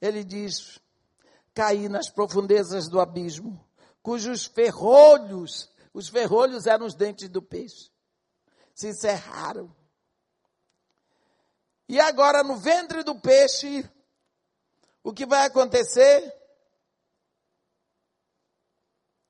[0.00, 0.80] Ele diz:
[1.54, 3.64] caí nas profundezas do abismo,
[4.02, 7.90] cujos ferrolhos, os ferrolhos eram os dentes do peixe,
[8.74, 9.74] se encerraram.
[11.92, 13.86] E agora no ventre do peixe,
[15.04, 16.34] o que vai acontecer?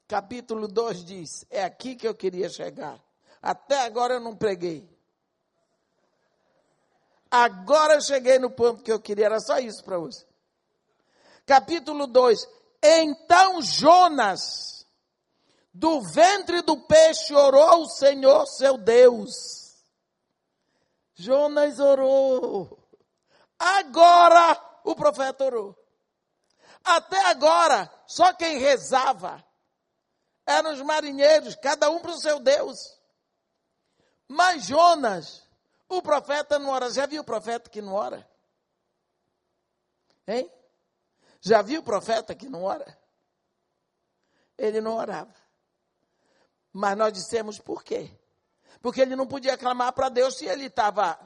[0.07, 3.03] Capítulo 2 diz: É aqui que eu queria chegar.
[3.42, 4.88] Até agora eu não preguei.
[7.29, 10.25] Agora eu cheguei no ponto que eu queria, era só isso para você.
[11.44, 12.46] Capítulo 2:
[12.81, 14.87] Então Jonas,
[15.75, 19.62] do ventre do peixe, orou o Senhor seu Deus.
[21.14, 22.79] Jonas orou.
[23.59, 25.79] Agora o profeta orou.
[26.85, 29.44] Até agora, só quem rezava
[30.44, 32.79] eram os marinheiros, cada um para o seu Deus.
[34.27, 35.48] Mas Jonas,
[35.88, 36.90] o profeta não ora.
[36.90, 38.29] Já viu o profeta que não ora?
[40.27, 40.51] Hein?
[41.40, 42.98] Já viu o profeta que não ora?
[44.57, 45.35] Ele não orava.
[46.72, 48.16] Mas nós dissemos por quê?
[48.82, 51.18] Porque ele não podia clamar para Deus se ele estava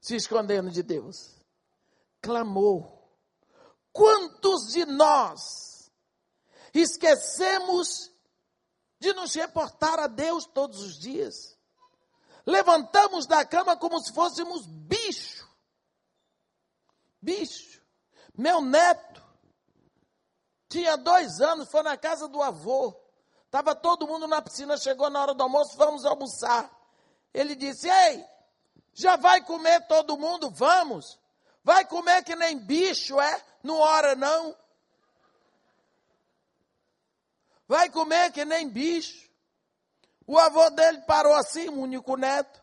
[0.00, 1.34] se escondendo de Deus.
[2.22, 2.94] Clamou.
[3.92, 5.76] Quantos de nós
[6.80, 8.12] Esquecemos
[8.98, 11.56] de nos reportar a Deus todos os dias.
[12.44, 15.48] Levantamos da cama como se fôssemos bicho.
[17.20, 17.82] Bicho.
[18.36, 19.24] Meu neto
[20.68, 22.94] tinha dois anos, foi na casa do avô.
[23.46, 26.70] Estava todo mundo na piscina, chegou na hora do almoço, vamos almoçar.
[27.32, 28.24] Ele disse: Ei,
[28.92, 30.50] já vai comer todo mundo?
[30.50, 31.18] Vamos.
[31.62, 33.44] Vai comer que nem bicho, é?
[33.62, 34.54] Não hora não.
[37.66, 39.26] Vai comer que nem bicho.
[40.26, 42.62] O avô dele parou assim, o único neto,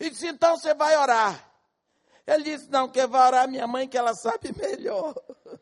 [0.00, 1.48] e disse: então você vai orar.
[2.26, 5.14] Ele disse: não, quem vai orar minha mãe, que ela sabe melhor.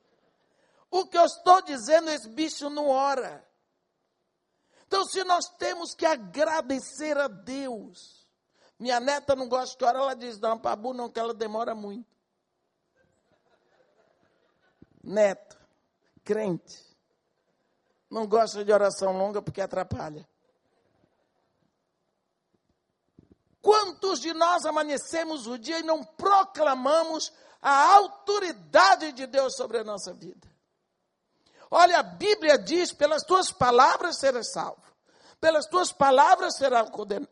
[0.89, 3.46] O que eu estou dizendo, esse bicho não ora.
[4.87, 8.27] Então, se nós temos que agradecer a Deus.
[8.79, 12.07] Minha neta não gosta de orar, ela diz: não, Pabu, não, que ela demora muito.
[15.03, 15.59] Neto,
[16.25, 16.87] crente
[18.11, 20.27] não gosta de oração longa porque atrapalha.
[23.61, 29.85] Quantos de nós amanhecemos o dia e não proclamamos a autoridade de Deus sobre a
[29.85, 30.49] nossa vida?
[31.71, 34.83] Olha, a Bíblia diz: pelas tuas palavras serás salvo,
[35.41, 36.57] pelas tuas palavras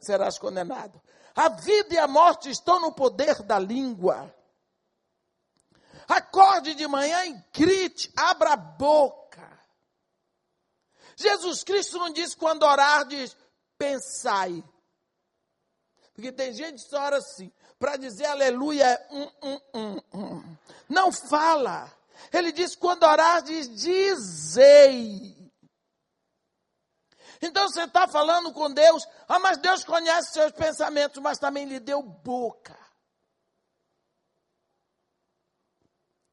[0.00, 1.00] serás condenado.
[1.34, 4.32] A vida e a morte estão no poder da língua.
[6.06, 9.24] Acorde de manhã e grite, abra a boca.
[11.16, 13.36] Jesus Cristo não diz quando orar, diz
[13.78, 14.62] pensai.
[16.14, 20.56] Porque tem gente que ora assim, para dizer aleluia é um, um, um, um.
[20.88, 21.92] Não fala.
[22.32, 25.34] Ele diz quando orar, diz dizei.
[27.40, 31.78] Então você está falando com Deus, ah, mas Deus conhece seus pensamentos, mas também lhe
[31.78, 32.76] deu boca.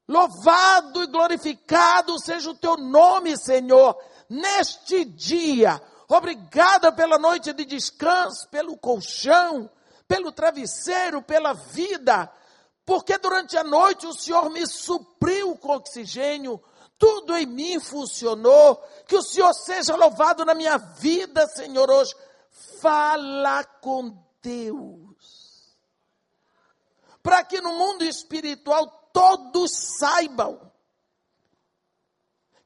[0.08, 3.96] Louvado e glorificado seja o teu nome, Senhor,
[4.28, 5.80] neste dia.
[6.08, 9.70] Obrigada pela noite de descanso, pelo colchão,
[10.06, 12.30] pelo travesseiro, pela vida,
[12.84, 16.62] porque durante a noite o Senhor me supriu com oxigênio,
[16.98, 18.76] tudo em mim funcionou.
[19.06, 22.14] Que o Senhor seja louvado na minha vida, Senhor, hoje.
[22.80, 25.76] Fala com Deus.
[27.22, 30.72] Para que no mundo espiritual todos saibam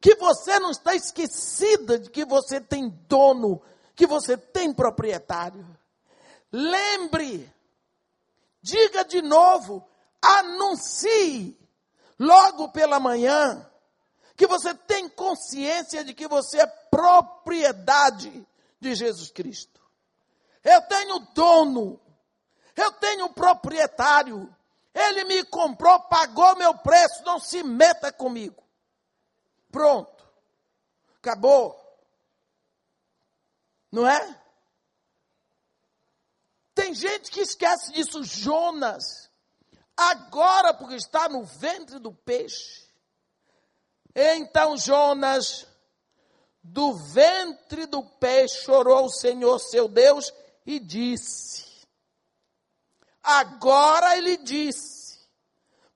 [0.01, 3.61] que você não está esquecida de que você tem dono,
[3.95, 5.67] que você tem proprietário.
[6.53, 7.53] Lembre,
[8.63, 9.87] diga de novo,
[10.39, 11.59] anuncie
[12.19, 13.71] logo pela manhã
[14.37, 18.47] que você tem consciência de que você é propriedade
[18.81, 19.81] de Jesus Cristo.
[20.63, 22.01] Eu tenho dono,
[22.75, 24.55] eu tenho proprietário,
[24.95, 28.63] ele me comprou, pagou meu preço, não se meta comigo.
[29.71, 30.27] Pronto.
[31.19, 31.79] Acabou.
[33.91, 34.43] Não é?
[36.75, 38.23] Tem gente que esquece disso.
[38.23, 39.26] Jonas,
[39.97, 42.87] agora, porque está no ventre do peixe.
[44.15, 45.67] Então Jonas,
[46.63, 50.33] do ventre do peixe, chorou o Senhor seu Deus
[50.65, 51.67] e disse:
[53.23, 55.19] Agora ele disse,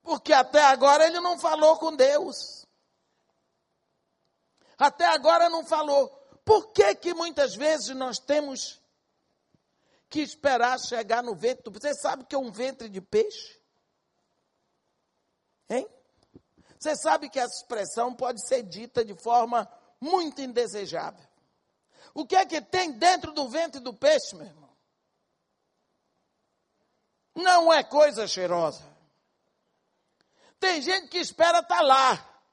[0.03, 2.65] porque até agora ele não falou com Deus.
[4.77, 6.09] Até agora não falou.
[6.43, 8.81] Por que que muitas vezes nós temos
[10.09, 11.71] que esperar chegar no ventre?
[11.71, 13.60] Você sabe que é um ventre de peixe?
[15.71, 15.87] Hein?
[16.77, 21.25] Você sabe que essa expressão pode ser dita de forma muito indesejável.
[22.13, 24.69] O que é que tem dentro do ventre do peixe, meu irmão?
[27.33, 28.83] Não é coisa cheirosa.
[30.59, 32.43] Tem gente que espera estar tá lá,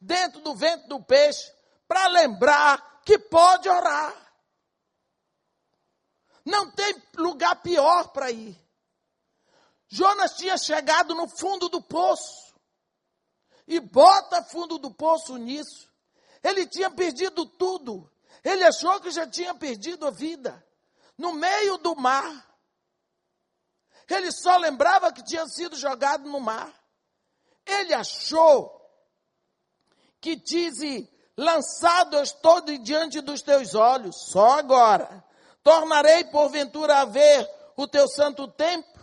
[0.00, 1.52] dentro do vento do peixe,
[1.88, 4.14] para lembrar que pode orar.
[6.44, 8.63] Não tem lugar pior para ir.
[9.94, 12.52] Jonas tinha chegado no fundo do poço.
[13.64, 15.88] E bota fundo do poço nisso.
[16.42, 18.10] Ele tinha perdido tudo.
[18.42, 20.66] Ele achou que já tinha perdido a vida.
[21.16, 22.26] No meio do mar.
[24.08, 26.74] Ele só lembrava que tinha sido jogado no mar.
[27.64, 28.84] Ele achou
[30.20, 35.24] que disse: Lançado estou diante dos teus olhos, só agora.
[35.62, 38.93] Tornarei porventura a ver o teu santo templo.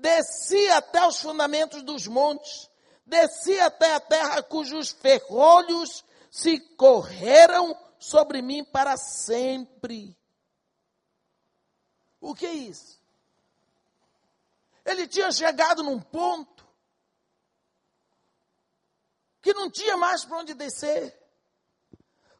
[0.00, 2.70] Desci até os fundamentos dos montes,
[3.04, 10.16] desci até a terra cujos ferrolhos se correram sobre mim para sempre.
[12.18, 12.98] O que é isso?
[14.86, 16.66] Ele tinha chegado num ponto
[19.42, 21.14] que não tinha mais para onde descer.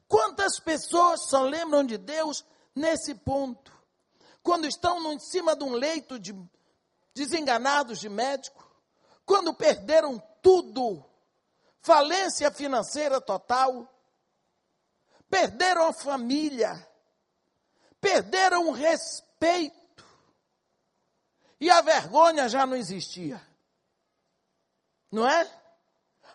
[0.08, 2.42] Quantas pessoas só lembram de Deus
[2.74, 3.70] nesse ponto?
[4.42, 6.32] Quando estão em cima de um leito de
[7.20, 8.66] desenganados de médico,
[9.26, 11.04] quando perderam tudo,
[11.82, 13.86] falência financeira total,
[15.28, 16.74] perderam a família,
[18.00, 20.02] perderam o respeito,
[21.60, 23.38] e a vergonha já não existia.
[25.12, 25.46] Não é?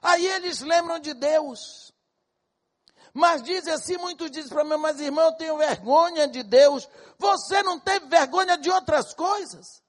[0.03, 1.91] Aí eles lembram de Deus.
[3.11, 6.88] Mas dizem assim, muitos dizem para mim, mas irmão, eu tenho vergonha de Deus.
[7.17, 9.83] Você não teve vergonha de outras coisas.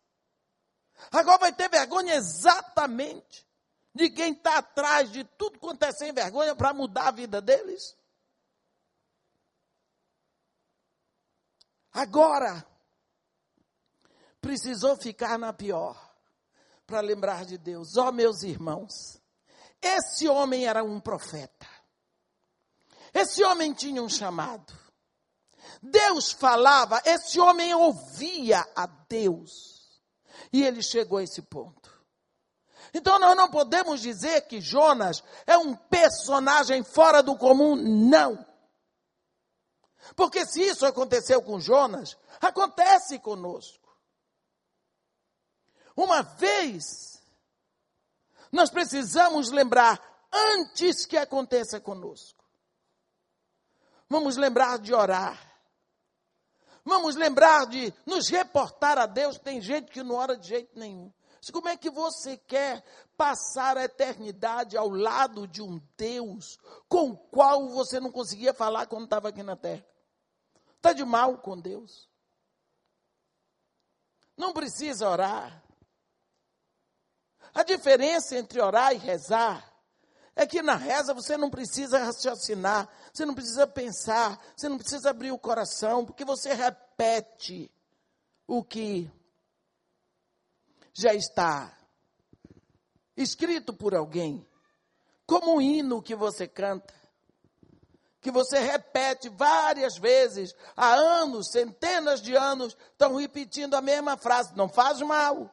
[1.10, 3.46] Agora vai ter vergonha exatamente
[3.94, 7.96] de quem está atrás de tudo quanto é sem vergonha para mudar a vida deles.
[11.92, 12.66] Agora,
[14.40, 16.14] precisou ficar na pior
[16.86, 17.96] para lembrar de Deus.
[17.96, 19.20] Ó oh, meus irmãos,
[19.80, 21.66] esse homem era um profeta.
[23.14, 24.74] Esse homem tinha um chamado.
[25.82, 29.75] Deus falava, esse homem ouvia a Deus.
[30.52, 31.96] E ele chegou a esse ponto.
[32.92, 38.44] Então nós não podemos dizer que Jonas é um personagem fora do comum, não.
[40.14, 43.86] Porque se isso aconteceu com Jonas, acontece conosco.
[45.96, 47.22] Uma vez,
[48.52, 50.00] nós precisamos lembrar
[50.32, 52.44] antes que aconteça conosco.
[54.08, 55.55] Vamos lembrar de orar.
[56.86, 59.36] Vamos lembrar de nos reportar a Deus.
[59.38, 61.12] Tem gente que não ora de jeito nenhum.
[61.52, 62.84] Como é que você quer
[63.16, 66.56] passar a eternidade ao lado de um Deus
[66.88, 69.84] com o qual você não conseguia falar quando estava aqui na terra?
[70.76, 72.08] Está de mal com Deus.
[74.36, 75.60] Não precisa orar.
[77.52, 79.75] A diferença entre orar e rezar
[80.36, 85.08] é que na reza você não precisa raciocinar, você não precisa pensar, você não precisa
[85.08, 87.72] abrir o coração, porque você repete
[88.46, 89.10] o que
[90.92, 91.74] já está
[93.16, 94.46] escrito por alguém,
[95.26, 96.92] como um hino que você canta,
[98.20, 104.54] que você repete várias vezes, há anos, centenas de anos, estão repetindo a mesma frase,
[104.54, 105.50] não faz mal.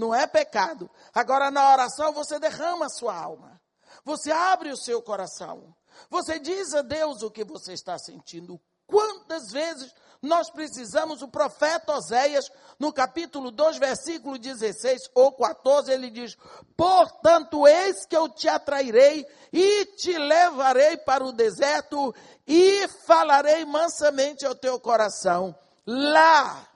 [0.00, 0.90] Não é pecado.
[1.12, 3.60] Agora, na oração, você derrama a sua alma.
[4.02, 5.76] Você abre o seu coração.
[6.08, 8.58] Você diz a Deus o que você está sentindo.
[8.86, 16.08] Quantas vezes nós precisamos, o profeta Oséias, no capítulo 2, versículo 16 ou 14, ele
[16.08, 16.34] diz:
[16.74, 22.14] Portanto, eis que eu te atrairei e te levarei para o deserto
[22.46, 25.54] e falarei mansamente ao teu coração.
[25.86, 26.66] Lá,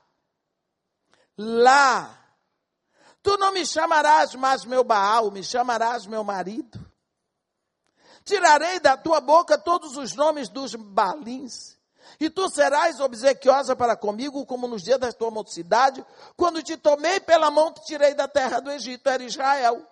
[1.38, 2.23] lá,
[3.24, 6.78] tu não me chamarás mais meu Baal, me chamarás meu marido.
[8.24, 11.74] Tirarei da tua boca todos os nomes dos balins
[12.20, 16.04] e tu serás obsequiosa para comigo, como nos dias da tua mocidade,
[16.36, 19.82] quando te tomei pela mão, te tirei da terra do Egito, era Israel.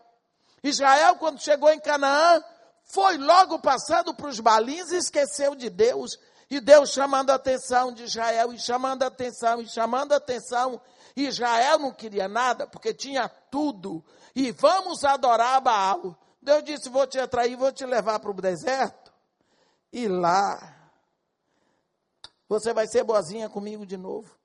[0.63, 2.43] Israel, quando chegou em Canaã,
[2.85, 6.19] foi logo passando para os balins e esqueceu de Deus.
[6.51, 10.81] E Deus chamando a atenção de Israel, e chamando a atenção, e chamando a atenção.
[11.17, 14.05] Israel não queria nada, porque tinha tudo.
[14.35, 16.17] E vamos adorar Baal.
[16.41, 19.13] Deus disse: Vou te atrair, vou te levar para o deserto.
[19.93, 20.83] E lá
[22.49, 24.39] você vai ser boazinha comigo de novo.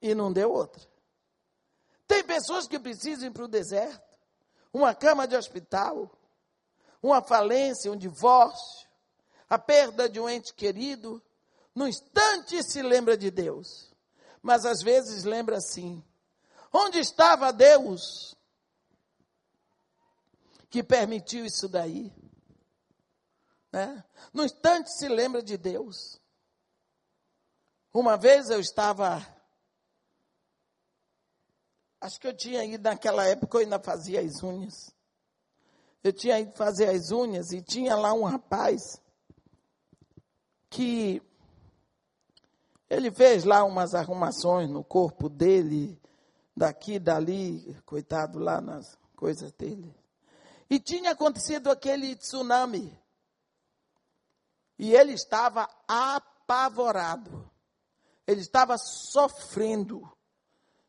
[0.00, 0.82] E não deu outra.
[2.06, 4.02] Tem pessoas que precisam ir para o deserto,
[4.72, 6.10] uma cama de hospital,
[7.02, 8.88] uma falência, um divórcio,
[9.48, 11.22] a perda de um ente querido.
[11.74, 13.94] No instante se lembra de Deus,
[14.42, 16.02] mas às vezes lembra assim:
[16.72, 18.36] onde estava Deus
[20.70, 22.12] que permitiu isso daí?
[23.72, 24.04] Né?
[24.32, 26.20] No instante se lembra de Deus.
[27.92, 29.26] Uma vez eu estava.
[32.00, 34.94] Acho que eu tinha ido naquela época, eu ainda fazia as unhas.
[36.02, 39.02] Eu tinha ido fazer as unhas e tinha lá um rapaz
[40.70, 41.20] que
[42.88, 46.00] ele fez lá umas arrumações no corpo dele,
[46.56, 49.94] daqui, dali, coitado lá nas coisas dele.
[50.70, 52.96] E tinha acontecido aquele tsunami.
[54.78, 57.50] E ele estava apavorado
[58.28, 60.06] ele estava sofrendo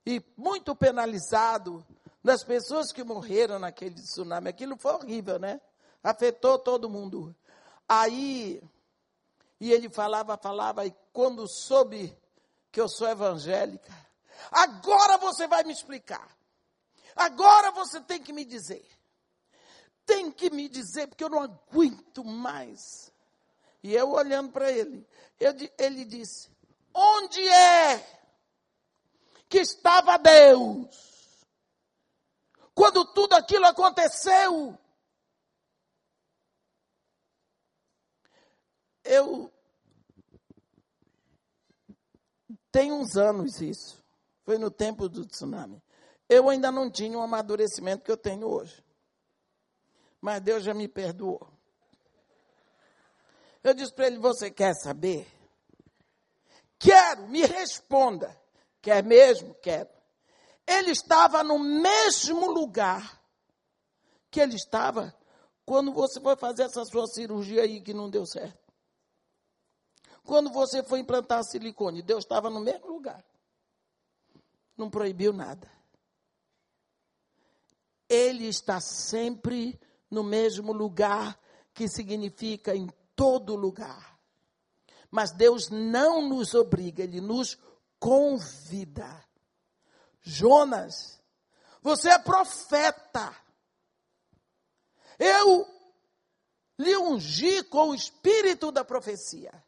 [0.05, 1.85] e muito penalizado
[2.21, 4.49] das pessoas que morreram naquele tsunami.
[4.49, 5.61] Aquilo foi horrível, né?
[6.03, 7.33] Afetou todo mundo.
[7.87, 8.61] Aí,
[9.59, 12.17] e ele falava, falava, e quando soube
[12.71, 13.93] que eu sou evangélica,
[14.51, 16.27] agora você vai me explicar.
[17.15, 18.85] Agora você tem que me dizer.
[20.05, 23.11] Tem que me dizer, porque eu não aguento mais.
[23.83, 25.05] E eu olhando para ele,
[25.39, 26.49] eu, ele disse:
[26.93, 28.19] Onde é
[29.47, 30.87] que estava Deus?
[32.73, 34.77] Quando tudo aquilo aconteceu.
[39.09, 39.51] Eu
[42.71, 44.03] tem uns anos isso.
[44.43, 45.81] Foi no tempo do tsunami.
[46.29, 48.83] Eu ainda não tinha o amadurecimento que eu tenho hoje.
[50.21, 51.51] Mas Deus já me perdoou.
[53.63, 55.27] Eu disse para ele: Você quer saber?
[56.77, 58.39] Quero, me responda.
[58.79, 59.55] Quer mesmo?
[59.55, 59.89] Quero.
[60.67, 63.19] Ele estava no mesmo lugar
[64.29, 65.15] que ele estava
[65.65, 68.68] quando você foi fazer essa sua cirurgia aí que não deu certo.
[70.29, 73.25] Quando você foi implantar silicone, Deus estava no mesmo lugar.
[74.77, 75.67] Não proibiu nada.
[78.07, 81.35] Ele está sempre no mesmo lugar,
[81.73, 84.19] que significa em todo lugar.
[85.09, 87.57] Mas Deus não nos obriga, Ele nos
[87.99, 89.25] convida.
[90.21, 91.19] Jonas,
[91.81, 93.35] você é profeta.
[95.17, 95.67] Eu
[96.77, 99.67] lhe ungi com o espírito da profecia.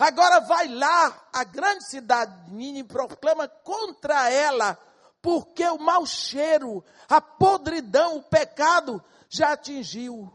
[0.00, 4.74] Agora vai lá, a grande cidade de Nínive, proclama contra ela,
[5.20, 10.32] porque o mau cheiro, a podridão, o pecado já atingiu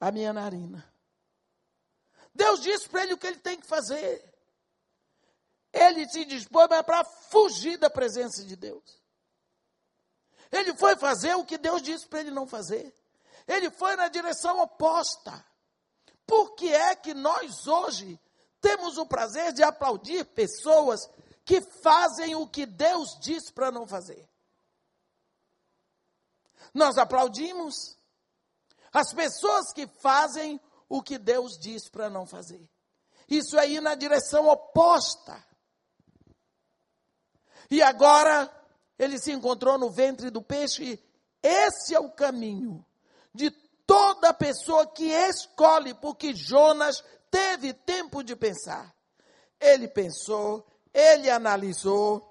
[0.00, 0.90] a minha narina.
[2.34, 4.24] Deus disse para ele o que ele tem que fazer.
[5.70, 9.02] Ele se dispôs para fugir da presença de Deus.
[10.50, 12.94] Ele foi fazer o que Deus disse para ele não fazer.
[13.46, 15.44] Ele foi na direção oposta.
[16.32, 18.18] Por que é que nós hoje
[18.58, 21.06] temos o prazer de aplaudir pessoas
[21.44, 24.26] que fazem o que Deus disse para não fazer?
[26.72, 27.98] Nós aplaudimos
[28.90, 30.58] as pessoas que fazem
[30.88, 32.66] o que Deus diz para não fazer.
[33.28, 35.36] Isso é ir na direção oposta.
[37.70, 38.50] E agora
[38.98, 40.98] ele se encontrou no ventre do peixe.
[41.42, 42.82] Esse é o caminho
[43.34, 43.50] de
[43.86, 48.94] toda pessoa que escolhe, porque Jonas teve tempo de pensar.
[49.60, 52.28] Ele pensou, ele analisou.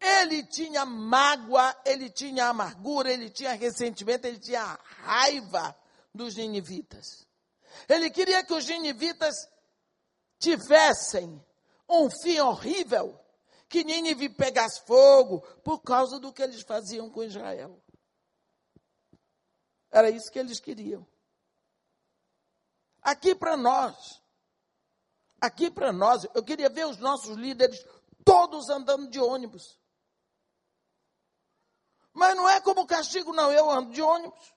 [0.00, 5.74] Ele tinha mágoa, ele tinha amargura, ele tinha ressentimento, ele tinha raiva
[6.12, 7.26] dos ninivitas.
[7.88, 9.34] Ele queria que os ninivitas
[10.38, 11.42] tivessem
[11.88, 13.18] um fim horrível,
[13.68, 17.82] que Nínive pegasse fogo por causa do que eles faziam com Israel.
[19.94, 21.06] Era isso que eles queriam.
[23.00, 24.20] Aqui para nós,
[25.40, 27.86] aqui para nós, eu queria ver os nossos líderes
[28.24, 29.78] todos andando de ônibus.
[32.12, 33.52] Mas não é como castigo, não.
[33.52, 34.52] Eu ando de ônibus.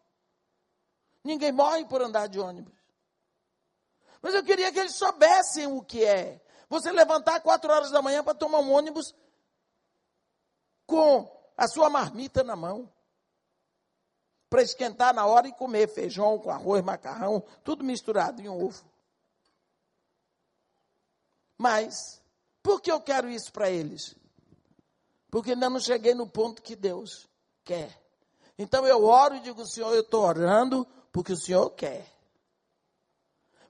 [1.23, 2.73] Ninguém morre por andar de ônibus.
[4.19, 6.43] Mas eu queria que eles soubessem o que é.
[6.67, 9.13] Você levantar quatro horas da manhã para tomar um ônibus
[10.87, 12.91] com a sua marmita na mão.
[14.49, 18.83] Para esquentar na hora e comer feijão com arroz, macarrão, tudo misturado em um ovo.
[21.57, 22.21] Mas,
[22.61, 24.15] por que eu quero isso para eles?
[25.29, 27.27] Porque ainda não cheguei no ponto que Deus
[27.63, 28.01] quer.
[28.57, 32.07] Então eu oro e digo, Senhor, eu estou orando porque o Senhor quer.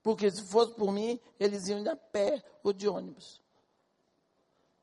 [0.04, 3.42] Porque se fosse por mim, eles iam de a pé ou de ônibus.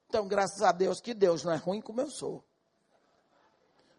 [0.09, 2.45] Então, graças a Deus que Deus não é ruim como eu sou.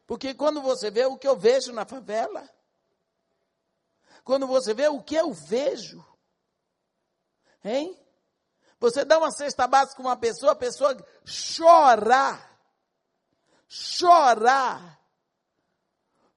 [0.06, 2.48] Porque quando você vê o que eu vejo na favela,
[4.24, 6.06] quando você vê o que eu vejo,
[7.64, 8.00] hein?
[8.80, 12.60] Você dá uma cesta básica com uma pessoa, a pessoa chorar,
[13.68, 15.02] chorar,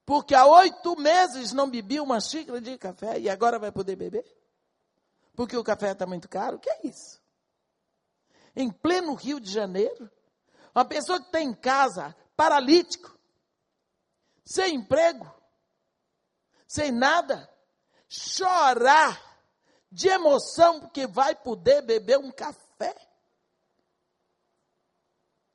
[0.06, 4.38] porque há oito meses não bebia uma xícara de café e agora vai poder beber?
[5.38, 6.56] porque o café está muito caro.
[6.56, 7.22] O que é isso?
[8.56, 10.10] Em pleno Rio de Janeiro,
[10.74, 13.16] uma pessoa que está em casa, paralítico,
[14.48, 15.30] sem emprego,
[16.66, 17.52] sem nada,
[18.08, 19.22] chorar
[19.92, 22.96] de emoção porque vai poder beber um café.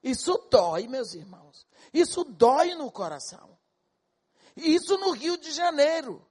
[0.04, 1.66] Isso dói, meus irmãos.
[1.92, 3.58] Isso dói no coração.
[4.56, 6.24] Isso no Rio de Janeiro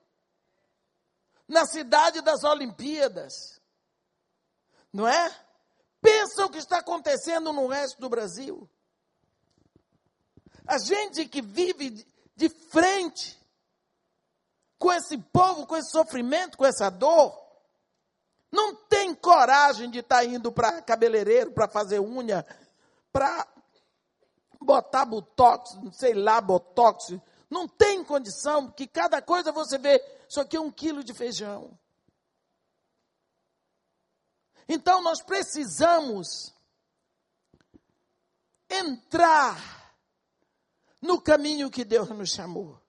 [1.48, 3.60] na cidade das Olimpíadas.
[4.92, 5.46] Não é?
[6.00, 8.70] Pensa o que está acontecendo no resto do Brasil.
[10.64, 12.11] A gente que vive
[12.42, 13.40] de frente
[14.76, 17.40] com esse povo, com esse sofrimento, com essa dor,
[18.50, 22.44] não tem coragem de estar tá indo para cabeleireiro, para fazer unha,
[23.12, 23.46] para
[24.60, 27.14] botar botox, sei lá, botox.
[27.48, 31.78] Não tem condição, porque cada coisa você vê isso aqui é um quilo de feijão.
[34.68, 36.52] Então nós precisamos
[38.68, 39.81] entrar
[41.02, 42.80] no caminho que Deus nos chamou.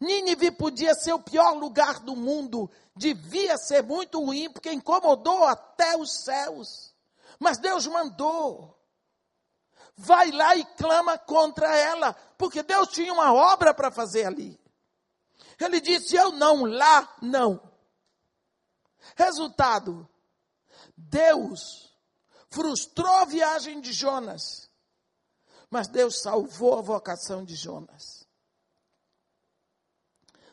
[0.00, 5.96] Nínive podia ser o pior lugar do mundo, devia ser muito ruim, porque incomodou até
[5.96, 6.94] os céus.
[7.38, 8.78] Mas Deus mandou.
[9.96, 14.58] Vai lá e clama contra ela, porque Deus tinha uma obra para fazer ali.
[15.60, 17.60] Ele disse: Eu não, lá não.
[19.16, 20.08] Resultado:
[20.96, 21.96] Deus
[22.48, 24.61] frustrou a viagem de Jonas,
[25.72, 28.28] mas Deus salvou a vocação de Jonas.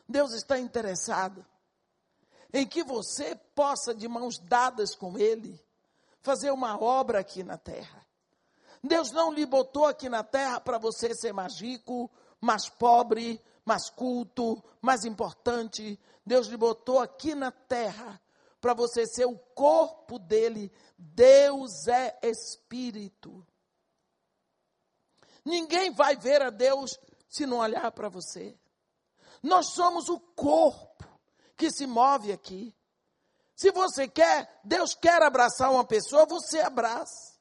[0.08, 1.44] Deus está interessado
[2.50, 5.62] em que você possa, de mãos dadas com Ele,
[6.22, 8.02] fazer uma obra aqui na terra.
[8.82, 12.10] Deus não lhe botou aqui na terra para você ser mais rico,
[12.40, 16.00] mais pobre, mais culto, mais importante.
[16.24, 18.18] Deus lhe botou aqui na terra
[18.58, 20.72] para você ser o corpo dele.
[20.96, 23.46] Deus é espírito.
[25.44, 28.58] Ninguém vai ver a Deus se não olhar para você.
[29.42, 31.04] Nós somos o corpo
[31.56, 32.74] que se move aqui.
[33.54, 37.38] Se você quer, Deus quer abraçar uma pessoa, você abraça.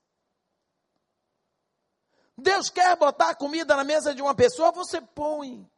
[2.38, 5.70] Deus quer botar comida na mesa de uma pessoa, você põe.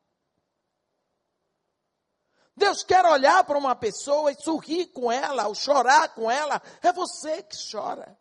[2.56, 6.62] Deus quer olhar para uma pessoa e sorrir com ela, ou chorar com ela.
[6.82, 8.18] É você que chora.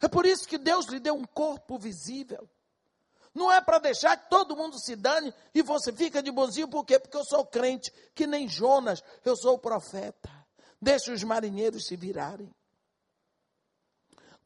[0.00, 2.48] É por isso que Deus lhe deu um corpo visível.
[3.36, 6.86] Não é para deixar que todo mundo se dane e você fica de bonzinho, por
[6.86, 6.98] quê?
[6.98, 10.30] Porque eu sou crente, que nem Jonas, eu sou profeta.
[10.80, 12.50] Deixa os marinheiros se virarem.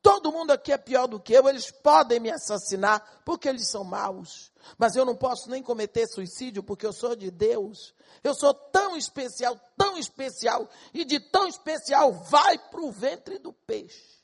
[0.03, 3.84] Todo mundo aqui é pior do que eu, eles podem me assassinar porque eles são
[3.84, 4.51] maus.
[4.76, 7.95] Mas eu não posso nem cometer suicídio porque eu sou de Deus.
[8.24, 13.53] Eu sou tão especial, tão especial, e de tão especial vai para o ventre do
[13.53, 14.20] peixe.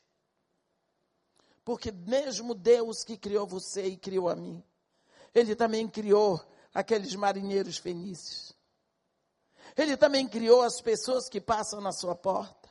[1.67, 4.63] Porque mesmo Deus que criou você e criou a mim,
[5.35, 6.41] Ele também criou
[6.73, 8.53] aqueles marinheiros fenícios.
[9.75, 12.69] Ele também criou as pessoas que passam na sua porta.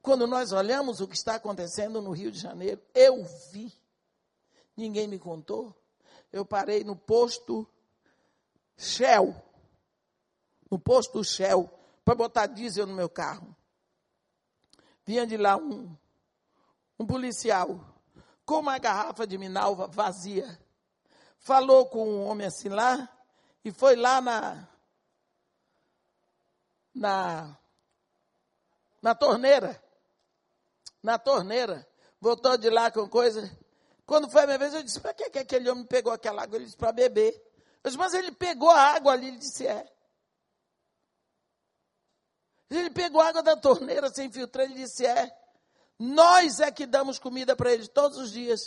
[0.00, 3.22] Quando nós olhamos o que está acontecendo no Rio de Janeiro, eu
[3.52, 3.70] vi.
[4.74, 5.76] Ninguém me contou.
[6.32, 7.68] Eu parei no posto
[8.74, 9.36] Shell.
[10.70, 11.68] No posto Shell,
[12.06, 13.54] para botar diesel no meu carro.
[15.04, 15.94] Vinha de lá um,
[16.98, 17.80] um policial
[18.44, 20.58] com uma garrafa de minalva vazia.
[21.38, 23.08] Falou com um homem assim lá
[23.64, 24.68] e foi lá na
[26.94, 27.56] na
[29.02, 29.82] na torneira
[31.04, 31.86] na torneira,
[32.18, 33.54] voltou de lá com coisa.
[34.06, 36.56] Quando foi a minha vez, eu disse: para que, que aquele homem pegou aquela água?
[36.56, 37.34] Ele disse: para beber.
[37.84, 39.28] Eu disse: mas ele pegou a água ali.
[39.28, 39.86] Ele disse: é.
[42.70, 44.64] Ele pegou a água da torneira sem filtrar.
[44.64, 45.30] Ele disse: é.
[46.04, 48.60] Nós é que damos comida para eles todos os dias.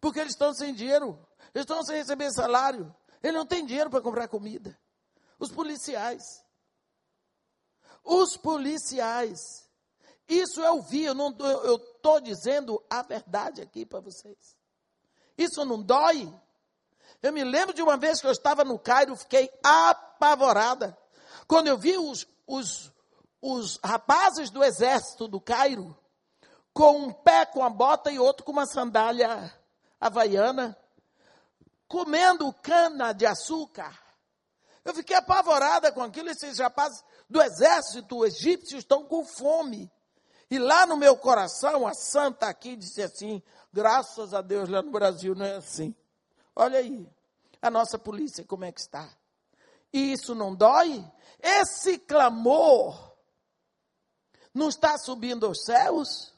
[0.00, 1.18] Porque eles estão sem dinheiro.
[1.52, 2.94] Eles estão sem receber salário.
[3.22, 4.78] Ele não tem dinheiro para comprar comida.
[5.38, 6.22] Os policiais.
[8.04, 9.68] Os policiais.
[10.28, 14.56] Isso eu vi, eu estou dizendo a verdade aqui para vocês.
[15.36, 16.32] Isso não dói?
[17.20, 20.96] Eu me lembro de uma vez que eu estava no Cairo, fiquei apavorada.
[21.46, 22.92] Quando eu vi os, os,
[23.40, 25.96] os rapazes do exército do Cairo,
[26.72, 29.52] com um pé com a bota e outro com uma sandália
[30.00, 30.76] havaiana,
[31.86, 33.98] comendo cana de açúcar.
[34.84, 36.30] Eu fiquei apavorada com aquilo.
[36.30, 39.90] Esses rapazes do exército egípcio estão com fome.
[40.50, 44.90] E lá no meu coração, a santa aqui disse assim: graças a Deus lá no
[44.90, 45.94] Brasil não é assim.
[46.56, 47.06] Olha aí,
[47.60, 49.08] a nossa polícia como é que está.
[49.92, 51.04] E isso não dói?
[51.40, 53.07] Esse clamor
[54.54, 56.32] não está subindo aos céus?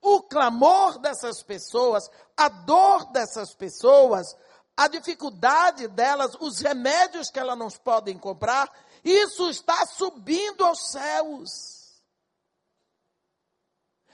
[0.00, 4.36] O clamor dessas pessoas, a dor dessas pessoas,
[4.76, 8.70] a dificuldade delas, os remédios que elas não podem comprar,
[9.02, 11.76] isso está subindo aos céus.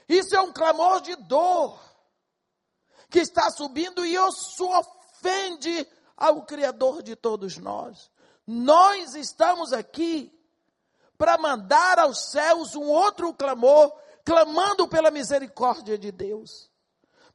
[0.07, 1.79] Isso é um clamor de dor
[3.09, 8.09] que está subindo e isso ofende ao Criador de todos nós.
[8.45, 10.31] Nós estamos aqui
[11.23, 16.69] para mandar aos céus um outro clamor, clamando pela misericórdia de Deus.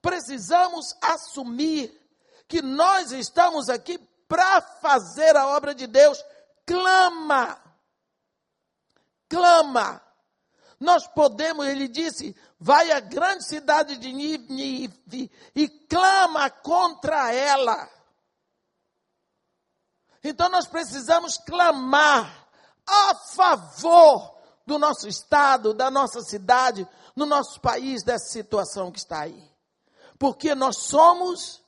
[0.03, 1.99] Precisamos assumir
[2.47, 3.97] que nós estamos aqui
[4.28, 6.22] para fazer a obra de Deus.
[6.66, 7.59] Clama,
[9.26, 10.03] clama.
[10.78, 17.89] Nós podemos, ele disse, vai à grande cidade de Nínive e clama contra ela.
[20.22, 22.47] Então nós precisamos clamar
[22.89, 24.34] a favor
[24.66, 29.43] do nosso estado, da nossa cidade, no nosso país, dessa situação que está aí.
[30.18, 31.62] Porque nós somos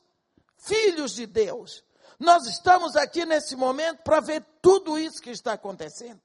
[0.57, 1.83] filhos de Deus.
[2.19, 6.21] Nós estamos aqui nesse momento para ver tudo isso que está acontecendo.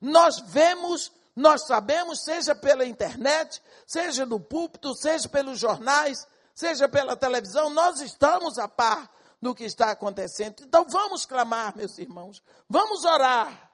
[0.00, 7.14] Nós vemos nós sabemos, seja pela internet, seja no púlpito, seja pelos jornais, seja pela
[7.14, 9.08] televisão, nós estamos a par
[9.40, 10.56] do que está acontecendo.
[10.64, 13.67] Então vamos clamar, meus irmãos, vamos orar.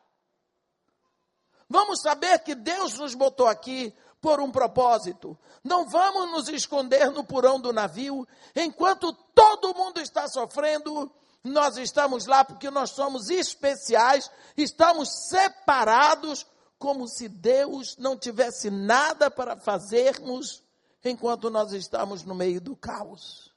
[1.75, 5.37] Vamos saber que Deus nos botou aqui por um propósito.
[5.64, 11.11] Não vamos nos esconder no porão do navio, enquanto todo mundo está sofrendo,
[11.43, 16.47] nós estamos lá porque nós somos especiais, estamos separados
[16.79, 20.62] como se Deus não tivesse nada para fazermos
[21.03, 23.53] enquanto nós estamos no meio do caos.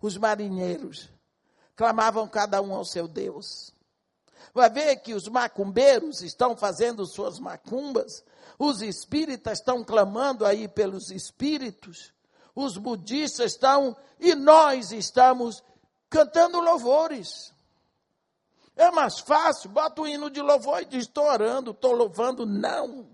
[0.00, 1.08] Os marinheiros
[1.76, 3.72] clamavam cada um ao seu Deus.
[4.52, 8.24] Vai ver que os macumbeiros estão fazendo suas macumbas,
[8.58, 12.12] os espíritas estão clamando aí pelos espíritos,
[12.54, 15.62] os budistas estão e nós estamos
[16.10, 17.52] cantando louvores.
[18.76, 22.46] É mais fácil, bota o hino de louvor e diz, estou orando, estou louvando.
[22.46, 23.08] Não.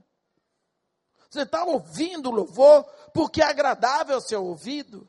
[1.28, 5.08] Você está ouvindo louvor porque é agradável ao seu ouvido.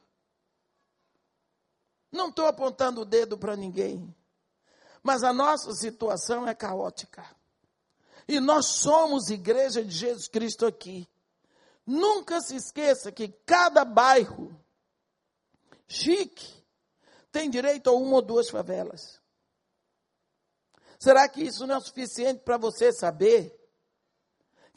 [2.12, 4.14] Não estou apontando o dedo para ninguém.
[5.02, 7.26] Mas a nossa situação é caótica.
[8.28, 11.08] E nós somos igreja de Jesus Cristo aqui.
[11.86, 14.56] Nunca se esqueça que cada bairro
[15.88, 16.64] chique
[17.32, 19.20] tem direito a uma ou duas favelas.
[21.00, 23.60] Será que isso não é suficiente para você saber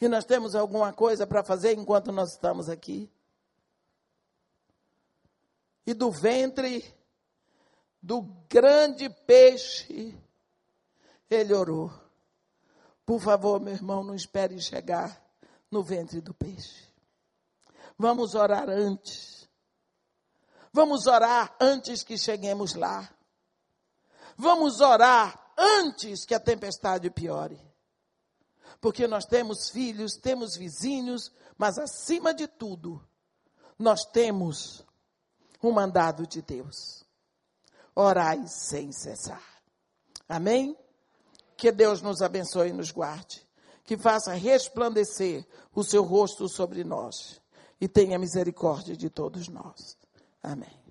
[0.02, 3.08] E nós temos alguma coisa para fazer enquanto nós estamos aqui?
[5.86, 6.92] E do ventre
[8.02, 10.18] do grande peixe,
[11.30, 11.92] ele orou.
[13.06, 15.22] Por favor, meu irmão, não espere chegar
[15.70, 16.86] no ventre do peixe.
[17.96, 19.48] Vamos orar antes.
[20.72, 23.08] Vamos orar antes que cheguemos lá.
[24.36, 27.60] Vamos orar antes que a tempestade piore.
[28.80, 33.00] Porque nós temos filhos, temos vizinhos, mas acima de tudo,
[33.78, 34.84] nós temos
[35.62, 37.04] um mandado de Deus.
[37.94, 39.42] Orai sem cessar.
[40.28, 40.76] Amém?
[41.56, 43.46] Que Deus nos abençoe e nos guarde.
[43.84, 47.40] Que faça resplandecer o seu rosto sobre nós.
[47.80, 49.96] E tenha misericórdia de todos nós.
[50.42, 50.81] Amém.